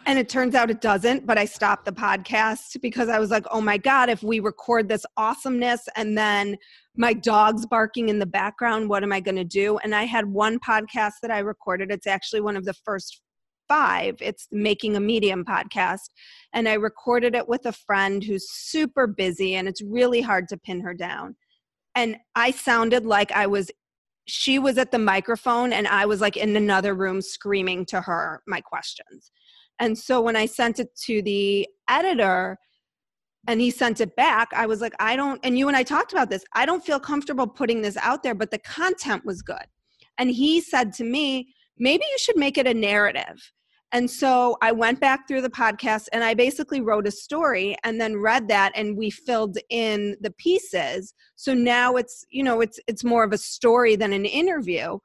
And 0.07 0.19
it 0.19 0.29
turns 0.29 0.53
out 0.53 0.69
it 0.69 0.81
doesn't, 0.81 1.25
but 1.25 1.39
I 1.39 1.45
stopped 1.45 1.85
the 1.85 1.91
podcast 1.91 2.79
because 2.79 3.09
I 3.09 3.17
was 3.17 3.31
like, 3.31 3.45
oh 3.49 3.59
my 3.59 3.77
God, 3.77 4.07
if 4.07 4.21
we 4.21 4.39
record 4.39 4.87
this 4.87 5.03
awesomeness 5.17 5.87
and 5.95 6.15
then 6.15 6.57
my 6.95 7.13
dog's 7.13 7.65
barking 7.65 8.09
in 8.09 8.19
the 8.19 8.25
background, 8.27 8.87
what 8.87 9.01
am 9.01 9.11
I 9.11 9.19
going 9.19 9.35
to 9.35 9.43
do? 9.43 9.79
And 9.79 9.95
I 9.95 10.03
had 10.03 10.27
one 10.27 10.59
podcast 10.59 11.13
that 11.23 11.31
I 11.31 11.39
recorded. 11.39 11.91
It's 11.91 12.05
actually 12.05 12.41
one 12.41 12.55
of 12.55 12.65
the 12.65 12.75
first 12.85 13.21
five. 13.67 14.17
It's 14.21 14.47
Making 14.51 14.95
a 14.95 14.99
Medium 14.99 15.43
podcast. 15.43 16.09
And 16.53 16.69
I 16.69 16.73
recorded 16.73 17.33
it 17.33 17.49
with 17.49 17.65
a 17.65 17.71
friend 17.71 18.23
who's 18.23 18.49
super 18.51 19.07
busy 19.07 19.55
and 19.55 19.67
it's 19.67 19.81
really 19.81 20.21
hard 20.21 20.47
to 20.49 20.57
pin 20.57 20.81
her 20.81 20.93
down. 20.93 21.35
And 21.95 22.17
I 22.35 22.51
sounded 22.51 23.05
like 23.05 23.31
I 23.31 23.47
was 23.47 23.71
she 24.27 24.57
was 24.57 24.79
at 24.79 24.91
the 24.91 24.97
microphone 24.97 25.71
and 25.71 25.87
I 25.87 26.07
was 26.07 26.19
like 26.19 26.35
in 26.35 26.55
another 26.55 26.95
room 26.95 27.21
screaming 27.21 27.85
to 27.87 28.01
her 28.01 28.41
my 28.47 28.59
questions. 28.59 29.31
And 29.79 29.97
so 29.97 30.21
when 30.21 30.35
I 30.35 30.45
sent 30.45 30.79
it 30.79 30.95
to 31.05 31.21
the 31.21 31.67
editor 31.89 32.57
and 33.47 33.61
he 33.61 33.69
sent 33.69 34.01
it 34.01 34.15
back, 34.15 34.49
I 34.53 34.65
was 34.65 34.81
like, 34.81 34.93
I 34.99 35.15
don't, 35.15 35.39
and 35.43 35.57
you 35.57 35.67
and 35.67 35.77
I 35.77 35.83
talked 35.83 36.13
about 36.13 36.29
this, 36.29 36.43
I 36.53 36.65
don't 36.65 36.83
feel 36.83 36.99
comfortable 36.99 37.47
putting 37.47 37.81
this 37.81 37.97
out 37.97 38.23
there, 38.23 38.35
but 38.35 38.51
the 38.51 38.57
content 38.59 39.25
was 39.25 39.41
good. 39.41 39.65
And 40.17 40.31
he 40.31 40.61
said 40.61 40.93
to 40.93 41.03
me, 41.03 41.53
maybe 41.77 42.03
you 42.09 42.17
should 42.17 42.37
make 42.37 42.57
it 42.57 42.67
a 42.67 42.73
narrative. 42.73 43.51
And 43.91 44.09
so 44.09 44.57
I 44.61 44.71
went 44.71 44.99
back 44.99 45.27
through 45.27 45.41
the 45.41 45.49
podcast 45.49 46.07
and 46.11 46.23
I 46.23 46.33
basically 46.33 46.81
wrote 46.81 47.07
a 47.07 47.11
story 47.11 47.77
and 47.83 48.01
then 48.01 48.17
read 48.17 48.47
that 48.49 48.71
and 48.75 48.97
we 48.97 49.09
filled 49.09 49.57
in 49.69 50.17
the 50.21 50.31
pieces. 50.31 51.13
So 51.35 51.53
now 51.53 51.95
it's, 51.95 52.25
you 52.29 52.43
know, 52.43 52.61
it's 52.61 52.79
it's 52.87 53.03
more 53.03 53.23
of 53.23 53.31
a 53.31 53.37
story 53.37 53.95
than 53.95 54.11
an 54.11 54.25
interview. 54.25 54.97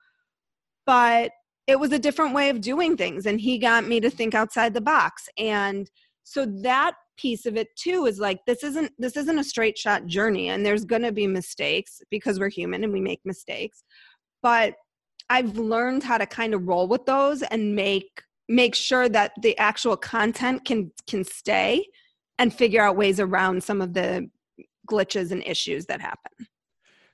But 0.86 1.30
it 1.70 1.78
was 1.78 1.92
a 1.92 1.98
different 1.98 2.34
way 2.34 2.48
of 2.48 2.60
doing 2.60 2.96
things 2.96 3.26
and 3.26 3.40
he 3.40 3.58
got 3.58 3.86
me 3.86 4.00
to 4.00 4.10
think 4.10 4.34
outside 4.34 4.74
the 4.74 4.80
box 4.80 5.28
and 5.38 5.90
so 6.24 6.46
that 6.62 6.94
piece 7.16 7.46
of 7.46 7.56
it 7.56 7.68
too 7.76 8.06
is 8.06 8.18
like 8.18 8.40
this 8.46 8.62
isn't 8.62 8.90
this 8.98 9.16
isn't 9.16 9.38
a 9.38 9.44
straight 9.44 9.76
shot 9.76 10.06
journey 10.06 10.48
and 10.48 10.64
there's 10.64 10.84
going 10.84 11.02
to 11.02 11.12
be 11.12 11.26
mistakes 11.26 12.00
because 12.10 12.38
we're 12.38 12.48
human 12.48 12.82
and 12.84 12.92
we 12.92 13.00
make 13.00 13.20
mistakes 13.24 13.82
but 14.42 14.74
i've 15.28 15.56
learned 15.58 16.02
how 16.02 16.18
to 16.18 16.26
kind 16.26 16.54
of 16.54 16.66
roll 16.66 16.88
with 16.88 17.04
those 17.06 17.42
and 17.42 17.74
make 17.74 18.22
make 18.48 18.74
sure 18.74 19.08
that 19.08 19.32
the 19.42 19.56
actual 19.58 19.96
content 19.96 20.64
can 20.64 20.90
can 21.06 21.24
stay 21.24 21.84
and 22.38 22.54
figure 22.54 22.82
out 22.82 22.96
ways 22.96 23.20
around 23.20 23.62
some 23.62 23.80
of 23.80 23.92
the 23.92 24.28
glitches 24.90 25.30
and 25.30 25.42
issues 25.46 25.86
that 25.86 26.00
happen. 26.00 26.32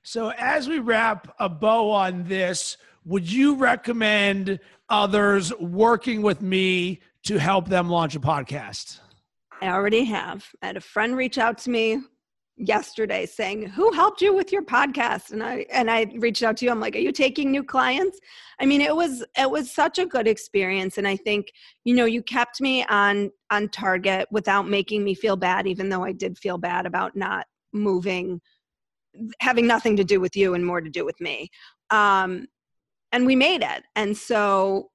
So 0.03 0.31
as 0.39 0.69
we 0.69 0.79
wrap 0.79 1.35
a 1.41 1.49
bow 1.49 1.91
on 1.91 2.25
this 2.25 2.77
would 3.07 3.31
you 3.31 3.55
recommend 3.55 4.59
others 4.89 5.53
working 5.59 6.23
with 6.23 6.43
me 6.43 7.01
to 7.23 7.39
help 7.39 7.69
them 7.69 7.89
launch 7.89 8.17
a 8.17 8.21
podcast? 8.21 8.99
I 9.63 9.69
already 9.69 10.05
have. 10.05 10.45
I 10.61 10.67
had 10.67 10.77
a 10.77 10.81
friend 10.81 11.17
reach 11.17 11.39
out 11.39 11.57
to 11.59 11.71
me 11.71 12.01
yesterday 12.57 13.25
saying, 13.25 13.67
"Who 13.67 13.93
helped 13.93 14.21
you 14.21 14.35
with 14.35 14.51
your 14.51 14.63
podcast?" 14.63 15.31
And 15.31 15.43
I 15.43 15.67
and 15.71 15.91
I 15.91 16.13
reached 16.19 16.43
out 16.43 16.57
to 16.59 16.65
you. 16.65 16.71
I'm 16.71 16.81
like, 16.81 16.97
"Are 16.97 17.01
you 17.01 17.13
taking 17.13 17.51
new 17.51 17.63
clients?" 17.63 18.19
I 18.61 18.67
mean, 18.67 18.81
it 18.81 18.95
was 18.95 19.25
it 19.39 19.51
was 19.51 19.71
such 19.71 19.99
a 19.99 20.07
good 20.07 20.27
experience 20.27 20.99
and 20.99 21.07
I 21.07 21.17
think, 21.17 21.53
you 21.85 21.95
know, 21.95 22.07
you 22.07 22.23
kept 22.23 22.61
me 22.61 22.85
on 22.87 23.31
on 23.51 23.69
target 23.69 24.27
without 24.33 24.69
making 24.69 25.05
me 25.05 25.15
feel 25.15 25.37
bad 25.37 25.67
even 25.67 25.89
though 25.91 26.05
I 26.05 26.13
did 26.13 26.39
feel 26.39 26.59
bad 26.59 26.87
about 26.87 27.15
not 27.17 27.47
moving 27.73 28.41
having 29.41 29.67
nothing 29.67 29.97
to 29.97 30.05
do 30.05 30.21
with 30.21 30.37
you 30.37 30.55
and 30.55 30.67
more 30.67 30.81
to 30.81 30.91
do 30.91 31.05
with 31.05 31.21
me. 31.21 31.49
Um 31.91 32.47
and 33.17 33.25
we 33.25 33.35
made 33.35 33.63
it. 33.63 33.83
And 33.97 34.15
so 34.15 34.91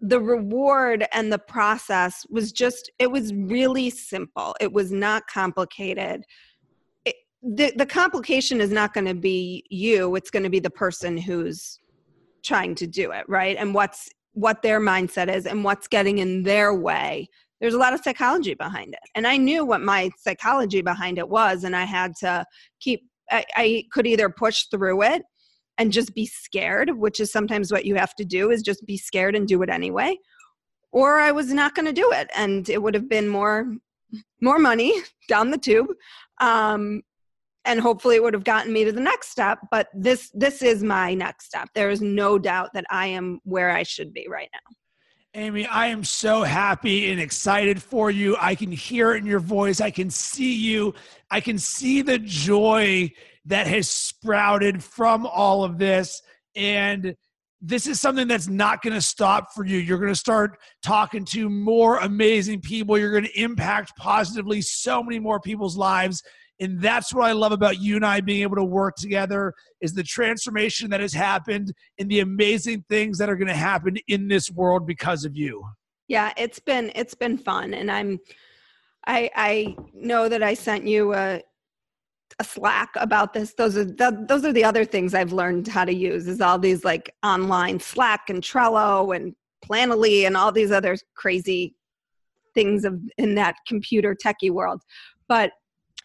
the 0.00 0.20
reward 0.20 1.04
and 1.12 1.32
the 1.32 1.38
process 1.38 2.24
was 2.30 2.52
just 2.52 2.90
it 3.00 3.10
was 3.10 3.34
really 3.34 3.90
simple. 3.90 4.54
It 4.60 4.72
was 4.72 4.92
not 4.92 5.26
complicated. 5.26 6.22
The, 7.42 7.74
the 7.76 7.86
complication 7.86 8.60
is 8.60 8.70
not 8.70 8.94
going 8.94 9.06
to 9.06 9.14
be 9.14 9.64
you 9.68 10.14
it's 10.14 10.30
going 10.30 10.44
to 10.44 10.48
be 10.48 10.60
the 10.60 10.70
person 10.70 11.18
who's 11.18 11.78
trying 12.42 12.74
to 12.76 12.86
do 12.86 13.10
it 13.10 13.28
right? 13.28 13.56
And 13.58 13.74
what's 13.74 14.08
what 14.32 14.62
their 14.62 14.80
mindset 14.80 15.28
is 15.28 15.44
and 15.44 15.64
what's 15.64 15.88
getting 15.88 16.18
in 16.18 16.44
their 16.44 16.72
way. 16.74 17.28
There's 17.60 17.74
a 17.74 17.78
lot 17.78 17.94
of 17.94 18.00
psychology 18.00 18.54
behind 18.54 18.94
it. 18.94 19.10
And 19.16 19.26
i 19.26 19.36
knew 19.36 19.64
what 19.64 19.80
my 19.80 20.10
psychology 20.16 20.82
behind 20.82 21.18
it 21.18 21.28
was 21.28 21.64
and 21.64 21.74
i 21.74 21.84
had 21.84 22.14
to 22.20 22.44
keep 22.78 23.02
I, 23.30 23.44
I 23.56 23.84
could 23.90 24.06
either 24.06 24.28
push 24.28 24.66
through 24.70 25.02
it 25.02 25.22
and 25.78 25.92
just 25.92 26.14
be 26.14 26.26
scared, 26.26 26.90
which 26.90 27.20
is 27.20 27.32
sometimes 27.32 27.72
what 27.72 27.84
you 27.84 27.94
have 27.96 28.14
to 28.16 28.24
do 28.24 28.50
is 28.50 28.62
just 28.62 28.86
be 28.86 28.96
scared 28.96 29.34
and 29.34 29.48
do 29.48 29.62
it 29.62 29.70
anyway. 29.70 30.16
Or 30.92 31.18
I 31.18 31.32
was 31.32 31.52
not 31.52 31.74
going 31.74 31.86
to 31.86 31.92
do 31.92 32.12
it 32.12 32.30
and 32.36 32.68
it 32.68 32.82
would 32.82 32.94
have 32.94 33.08
been 33.08 33.28
more 33.28 33.74
more 34.40 34.58
money 34.58 34.94
down 35.28 35.50
the 35.50 35.58
tube. 35.58 35.88
Um, 36.40 37.02
and 37.64 37.80
hopefully 37.80 38.16
it 38.16 38.22
would 38.22 38.34
have 38.34 38.44
gotten 38.44 38.72
me 38.72 38.84
to 38.84 38.92
the 38.92 39.00
next 39.00 39.30
step, 39.30 39.58
but 39.70 39.88
this 39.94 40.30
this 40.34 40.62
is 40.62 40.84
my 40.84 41.14
next 41.14 41.46
step. 41.46 41.68
There 41.74 41.90
is 41.90 42.02
no 42.02 42.38
doubt 42.38 42.70
that 42.74 42.84
I 42.90 43.06
am 43.06 43.40
where 43.44 43.70
I 43.70 43.82
should 43.82 44.12
be 44.12 44.26
right 44.30 44.50
now. 44.52 44.76
Amy, 45.36 45.66
I 45.66 45.88
am 45.88 46.04
so 46.04 46.44
happy 46.44 47.10
and 47.10 47.20
excited 47.20 47.82
for 47.82 48.08
you. 48.08 48.36
I 48.40 48.54
can 48.54 48.70
hear 48.70 49.14
it 49.14 49.18
in 49.18 49.26
your 49.26 49.40
voice. 49.40 49.80
I 49.80 49.90
can 49.90 50.08
see 50.08 50.54
you. 50.54 50.94
I 51.28 51.40
can 51.40 51.58
see 51.58 52.02
the 52.02 52.18
joy 52.20 53.10
that 53.46 53.66
has 53.66 53.90
sprouted 53.90 54.82
from 54.82 55.26
all 55.26 55.64
of 55.64 55.76
this. 55.76 56.22
And 56.54 57.16
this 57.60 57.88
is 57.88 58.00
something 58.00 58.28
that's 58.28 58.46
not 58.46 58.80
going 58.80 58.94
to 58.94 59.00
stop 59.00 59.52
for 59.52 59.66
you. 59.66 59.78
You're 59.78 59.98
going 59.98 60.12
to 60.12 60.18
start 60.18 60.56
talking 60.84 61.24
to 61.26 61.50
more 61.50 61.98
amazing 61.98 62.60
people. 62.60 62.96
You're 62.96 63.10
going 63.10 63.24
to 63.24 63.40
impact 63.40 63.96
positively 63.96 64.62
so 64.62 65.02
many 65.02 65.18
more 65.18 65.40
people's 65.40 65.76
lives. 65.76 66.22
And 66.60 66.80
that's 66.80 67.12
what 67.12 67.24
I 67.26 67.32
love 67.32 67.52
about 67.52 67.80
you 67.80 67.96
and 67.96 68.06
I 68.06 68.20
being 68.20 68.42
able 68.42 68.56
to 68.56 68.64
work 68.64 68.96
together 68.96 69.52
is 69.80 69.92
the 69.92 70.04
transformation 70.04 70.90
that 70.90 71.00
has 71.00 71.12
happened 71.12 71.72
and 71.98 72.08
the 72.08 72.20
amazing 72.20 72.84
things 72.88 73.18
that 73.18 73.28
are 73.28 73.36
going 73.36 73.48
to 73.48 73.54
happen 73.54 73.96
in 74.08 74.28
this 74.28 74.50
world 74.50 74.86
because 74.86 75.24
of 75.24 75.36
you. 75.36 75.64
Yeah, 76.06 76.32
it's 76.36 76.60
been 76.60 76.92
it's 76.94 77.14
been 77.14 77.38
fun 77.38 77.74
and 77.74 77.90
I'm 77.90 78.20
I 79.06 79.30
I 79.34 79.76
know 79.94 80.28
that 80.28 80.42
I 80.42 80.54
sent 80.54 80.86
you 80.86 81.14
a 81.14 81.42
a 82.38 82.44
Slack 82.44 82.90
about 82.96 83.32
this. 83.32 83.54
Those 83.54 83.76
are 83.76 83.84
the, 83.84 84.24
those 84.28 84.44
are 84.44 84.52
the 84.52 84.64
other 84.64 84.84
things 84.84 85.14
I've 85.14 85.32
learned 85.32 85.68
how 85.68 85.84
to 85.84 85.94
use. 85.94 86.26
Is 86.26 86.40
all 86.40 86.58
these 86.58 86.84
like 86.84 87.14
online 87.22 87.80
Slack 87.80 88.28
and 88.28 88.42
Trello 88.42 89.14
and 89.14 89.34
Planoly 89.64 90.26
and 90.26 90.36
all 90.36 90.52
these 90.52 90.70
other 90.70 90.96
crazy 91.14 91.74
things 92.54 92.84
of 92.84 93.00
in 93.18 93.34
that 93.34 93.56
computer 93.66 94.14
techie 94.14 94.50
world. 94.50 94.82
But 95.28 95.52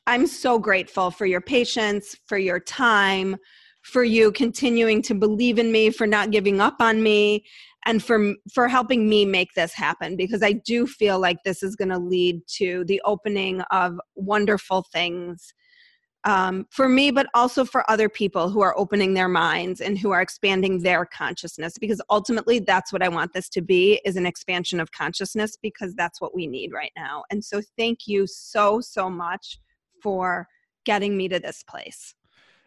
I'm 0.09 0.25
so 0.25 0.57
grateful 0.57 1.11
for 1.11 1.27
your 1.27 1.39
patience, 1.39 2.15
for 2.25 2.39
your 2.39 2.59
time, 2.59 3.37
for 3.83 4.03
you 4.03 4.31
continuing 4.31 5.03
to 5.03 5.13
believe 5.13 5.59
in 5.59 5.71
me, 5.71 5.91
for 5.91 6.07
not 6.07 6.31
giving 6.31 6.59
up 6.59 6.77
on 6.79 7.03
me, 7.03 7.45
and 7.85 8.03
for 8.03 8.33
for 8.51 8.67
helping 8.67 9.07
me 9.07 9.23
make 9.23 9.53
this 9.53 9.71
happen 9.71 10.15
because 10.15 10.41
I 10.41 10.53
do 10.53 10.87
feel 10.87 11.19
like 11.19 11.37
this 11.45 11.61
is 11.61 11.75
going 11.75 11.89
to 11.89 11.99
lead 11.99 12.41
to 12.57 12.83
the 12.85 12.99
opening 13.05 13.61
of 13.69 13.99
wonderful 14.15 14.83
things 14.91 15.53
um, 16.23 16.65
for 16.71 16.89
me, 16.89 17.11
but 17.11 17.27
also 17.35 17.63
for 17.63 17.89
other 17.89 18.09
people 18.09 18.49
who 18.49 18.61
are 18.61 18.77
opening 18.79 19.13
their 19.13 19.29
minds 19.29 19.79
and 19.79 19.99
who 19.99 20.09
are 20.09 20.21
expanding 20.21 20.81
their 20.81 21.05
consciousness. 21.05 21.77
Because 21.77 22.01
ultimately, 22.09 22.57
that's 22.57 22.91
what 22.91 23.03
I 23.03 23.09
want 23.09 23.33
this 23.33 23.47
to 23.49 23.61
be: 23.61 24.01
is 24.05 24.15
an 24.15 24.25
expansion 24.25 24.79
of 24.79 24.91
consciousness. 24.91 25.55
Because 25.55 25.93
that's 25.93 26.19
what 26.19 26.33
we 26.33 26.47
need 26.47 26.73
right 26.73 26.93
now. 26.97 27.25
And 27.29 27.45
so, 27.45 27.61
thank 27.77 28.07
you 28.07 28.25
so 28.25 28.81
so 28.81 29.07
much 29.07 29.59
for 30.01 30.47
getting 30.85 31.15
me 31.17 31.27
to 31.29 31.39
this 31.39 31.63
place. 31.63 32.15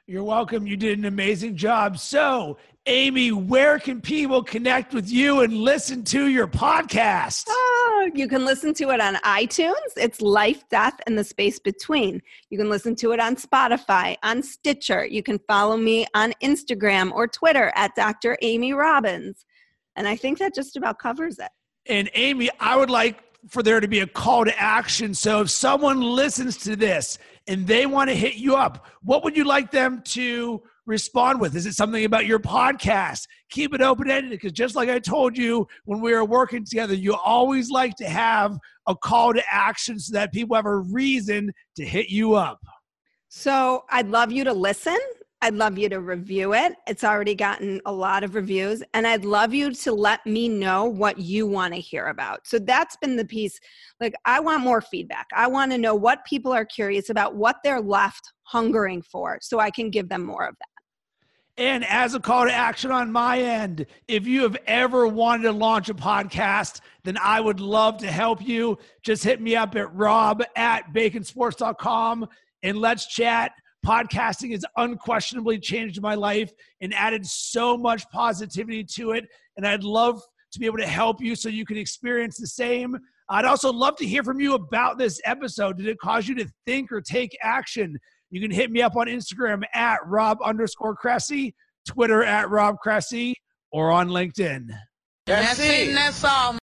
You're 0.07 0.25
welcome. 0.25 0.67
You 0.67 0.77
did 0.77 0.99
an 0.99 1.05
amazing 1.05 1.57
job. 1.57 1.97
So, 1.97 2.59
Amy, 2.87 3.31
where 3.31 3.79
can 3.79 4.01
people 4.01 4.43
connect 4.43 4.93
with 4.93 5.09
you 5.09 5.43
and 5.43 5.55
listen 5.55 6.03
to 6.07 6.27
your 6.27 6.49
podcast? 6.49 7.45
Oh, 7.49 8.11
you 8.13 8.27
can 8.27 8.45
listen 8.45 8.75
to 8.75 8.91
it 8.91 9.01
on 9.01 9.15
iTunes. 9.17 9.77
It's 9.97 10.21
Life, 10.21 10.65
Death, 10.69 10.99
and 11.07 11.17
the 11.17 11.23
Space 11.23 11.61
Between. 11.61 12.21
You 12.51 12.59
can 12.59 12.69
listen 12.69 12.97
to 12.97 13.13
it 13.13 13.21
on 13.21 13.37
Spotify, 13.37 14.17
on 14.25 14.43
Stitcher. 14.43 15.07
You 15.07 15.23
can 15.23 15.39
follow 15.47 15.77
me 15.77 16.07
on 16.15 16.33
Instagram 16.43 17.13
or 17.13 17.29
Twitter 17.29 17.73
at 17.77 17.95
Dr. 17.95 18.37
Amy 18.43 18.73
Robbins. 18.73 19.47
And 19.95 20.09
I 20.09 20.17
think 20.17 20.39
that 20.39 20.53
just 20.53 20.77
about 20.77 20.99
covers 20.99 21.39
it. 21.39 21.51
And 21.87 22.11
Amy, 22.15 22.51
I 22.59 22.77
would 22.77 22.91
like 22.91 23.23
for 23.49 23.63
there 23.63 23.81
to 23.81 23.89
be 23.89 24.01
a 24.01 24.07
call 24.07 24.45
to 24.45 24.59
action. 24.59 25.15
So 25.15 25.41
if 25.41 25.51
someone 25.51 26.01
listens 26.01 26.57
to 26.59 26.77
this 26.77 27.19
and 27.47 27.67
they 27.67 27.87
want 27.87 28.09
to 28.11 28.15
hit 28.15 28.35
you 28.35 28.55
up, 28.57 28.87
what 29.03 29.25
would 29.25 29.37
you 29.37 29.45
like 29.45 29.71
them 29.71 30.03
to 30.07 30.63
respond 30.87 31.41
with? 31.41 31.57
Is 31.57 31.67
it 31.67 31.75
something 31.75 32.05
about 32.05 32.27
your 32.27 32.39
podcast? 32.39 33.27
Keep 33.51 33.75
it 33.75 33.81
open 33.81 34.11
ended 34.11 34.31
because 34.31 34.53
just 34.53 34.77
like 34.77 34.89
I 34.89 34.99
told 34.99 35.37
you 35.37 35.67
when 35.85 36.01
we 36.01 36.13
were 36.13 36.25
working 36.25 36.65
together, 36.65 36.95
you 36.95 37.15
always 37.15 37.71
like 37.71 37.97
to 37.97 38.09
have 38.09 38.59
a 38.87 38.95
call 38.95 39.33
to 39.33 39.43
action 39.51 39.99
so 39.99 40.15
that 40.15 40.33
people 40.33 40.57
have 40.57 40.67
a 40.67 40.77
reason 40.77 41.53
to 41.77 41.85
hit 41.85 42.09
you 42.09 42.35
up. 42.35 42.61
So 43.29 43.85
I'd 43.91 44.09
love 44.09 44.31
you 44.31 44.45
to 44.45 44.53
listen. 44.53 44.99
I'd 45.43 45.55
love 45.55 45.77
you 45.77 45.89
to 45.89 45.99
review 45.99 46.55
it. 46.55 46.75
It's 46.87 47.03
already 47.03 47.35
gotten 47.35 47.81
a 47.85 47.93
lot 47.93 48.23
of 48.23 48.37
reviews. 48.37 48.81
And 48.95 49.09
I'd 49.09 49.25
love 49.25 49.53
you 49.53 49.75
to 49.75 49.93
let 49.93 50.25
me 50.25 50.49
know 50.49 50.85
what 50.85 51.19
you 51.19 51.49
want 51.49 51.75
to 51.75 51.81
hear 51.81 52.07
about. 52.07 52.47
So 52.47 52.61
that's 52.61 52.97
been 52.99 53.17
the 53.17 53.25
piece. 53.25 53.59
Like, 54.01 54.15
I 54.25 54.39
want 54.39 54.63
more 54.63 54.81
feedback. 54.81 55.27
I 55.35 55.49
want 55.49 55.73
to 55.73 55.79
know 55.79 55.97
what 55.97 56.25
people 56.25 56.53
are 56.53 56.65
curious 56.65 57.11
about, 57.11 57.35
what 57.35 57.57
they're 57.65 57.81
left 57.81 58.33
hungering 58.45 59.03
for, 59.03 59.39
so 59.43 59.59
I 59.59 59.73
can 59.73 59.91
give 59.91 60.09
them 60.09 60.25
more 60.25 60.47
of 60.47 60.55
that. 60.61 60.69
And 61.59 61.85
as 61.87 62.15
a 62.15 62.21
call 62.21 62.47
to 62.47 62.53
action 62.53 62.93
on 62.93 63.11
my 63.11 63.39
end, 63.41 63.87
if 64.07 64.27
you 64.27 64.43
have 64.43 64.57
ever 64.67 65.09
wanted 65.09 65.43
to 65.43 65.53
launch 65.53 65.89
a 65.89 65.95
podcast, 65.95 66.81
then 67.03 67.19
I 67.21 67.41
would 67.41 67.59
love 67.59 67.99
to 67.99 68.11
help 68.11 68.41
you. 68.41 68.79
Just 69.03 69.25
hit 69.25 69.41
me 69.41 69.57
up 69.57 69.75
at 69.75 69.93
rob 69.93 70.43
at 70.55 70.95
baconsports.com 70.95 72.29
and 72.63 72.79
let's 72.79 73.07
chat 73.07 73.53
Podcasting 73.85 74.53
has 74.53 74.65
unquestionably 74.77 75.59
changed 75.59 76.01
my 76.01 76.15
life 76.15 76.53
and 76.81 76.95
added 76.95 77.27
so 77.27 77.77
much 77.77 78.09
positivity 78.11 78.85
to 78.85 79.13
it. 79.13 79.25
And 79.57 79.67
I'd 79.67 79.85
love 79.85 80.23
to 80.53 80.59
be 80.61 80.67
able 80.67 80.79
to 80.79 80.87
help 80.87 81.21
you 81.21 81.35
so 81.35 81.49
you 81.49 81.65
can 81.65 81.77
experience 81.77 82.39
the 82.39 82.47
same. 82.47 82.97
I'd 83.29 83.45
also 83.45 83.73
love 83.73 83.97
to 83.97 84.07
hear 84.07 84.23
from 84.23 84.41
you 84.41 84.55
about 84.55 84.99
this 84.99 85.21
episode. 85.25 85.79
Did 85.79 85.87
it 85.87 85.99
cause 85.99 86.29
you 86.29 86.35
to 86.37 86.47
think 86.67 86.93
or 86.93 87.01
take 87.01 87.37
action? 87.43 87.99
You 88.31 88.41
can 88.41 88.51
hit 88.51 88.71
me 88.71 88.83
up 88.83 88.97
on 88.97 89.07
Instagram 89.07 89.63
at 89.75 89.99
Rob 90.07 90.39
underscore 90.45 90.95
Cressy, 90.95 91.55
Twitter 91.87 92.23
at 92.23 92.51
Rob 92.51 92.77
Cressy, 92.79 93.35
or 93.71 93.91
on 93.91 94.09
LinkedIn. 94.09 94.69
That's, 95.27 95.59
That's 95.59 95.61
it. 95.61 95.95
That's 95.95 96.25
all. 96.25 96.51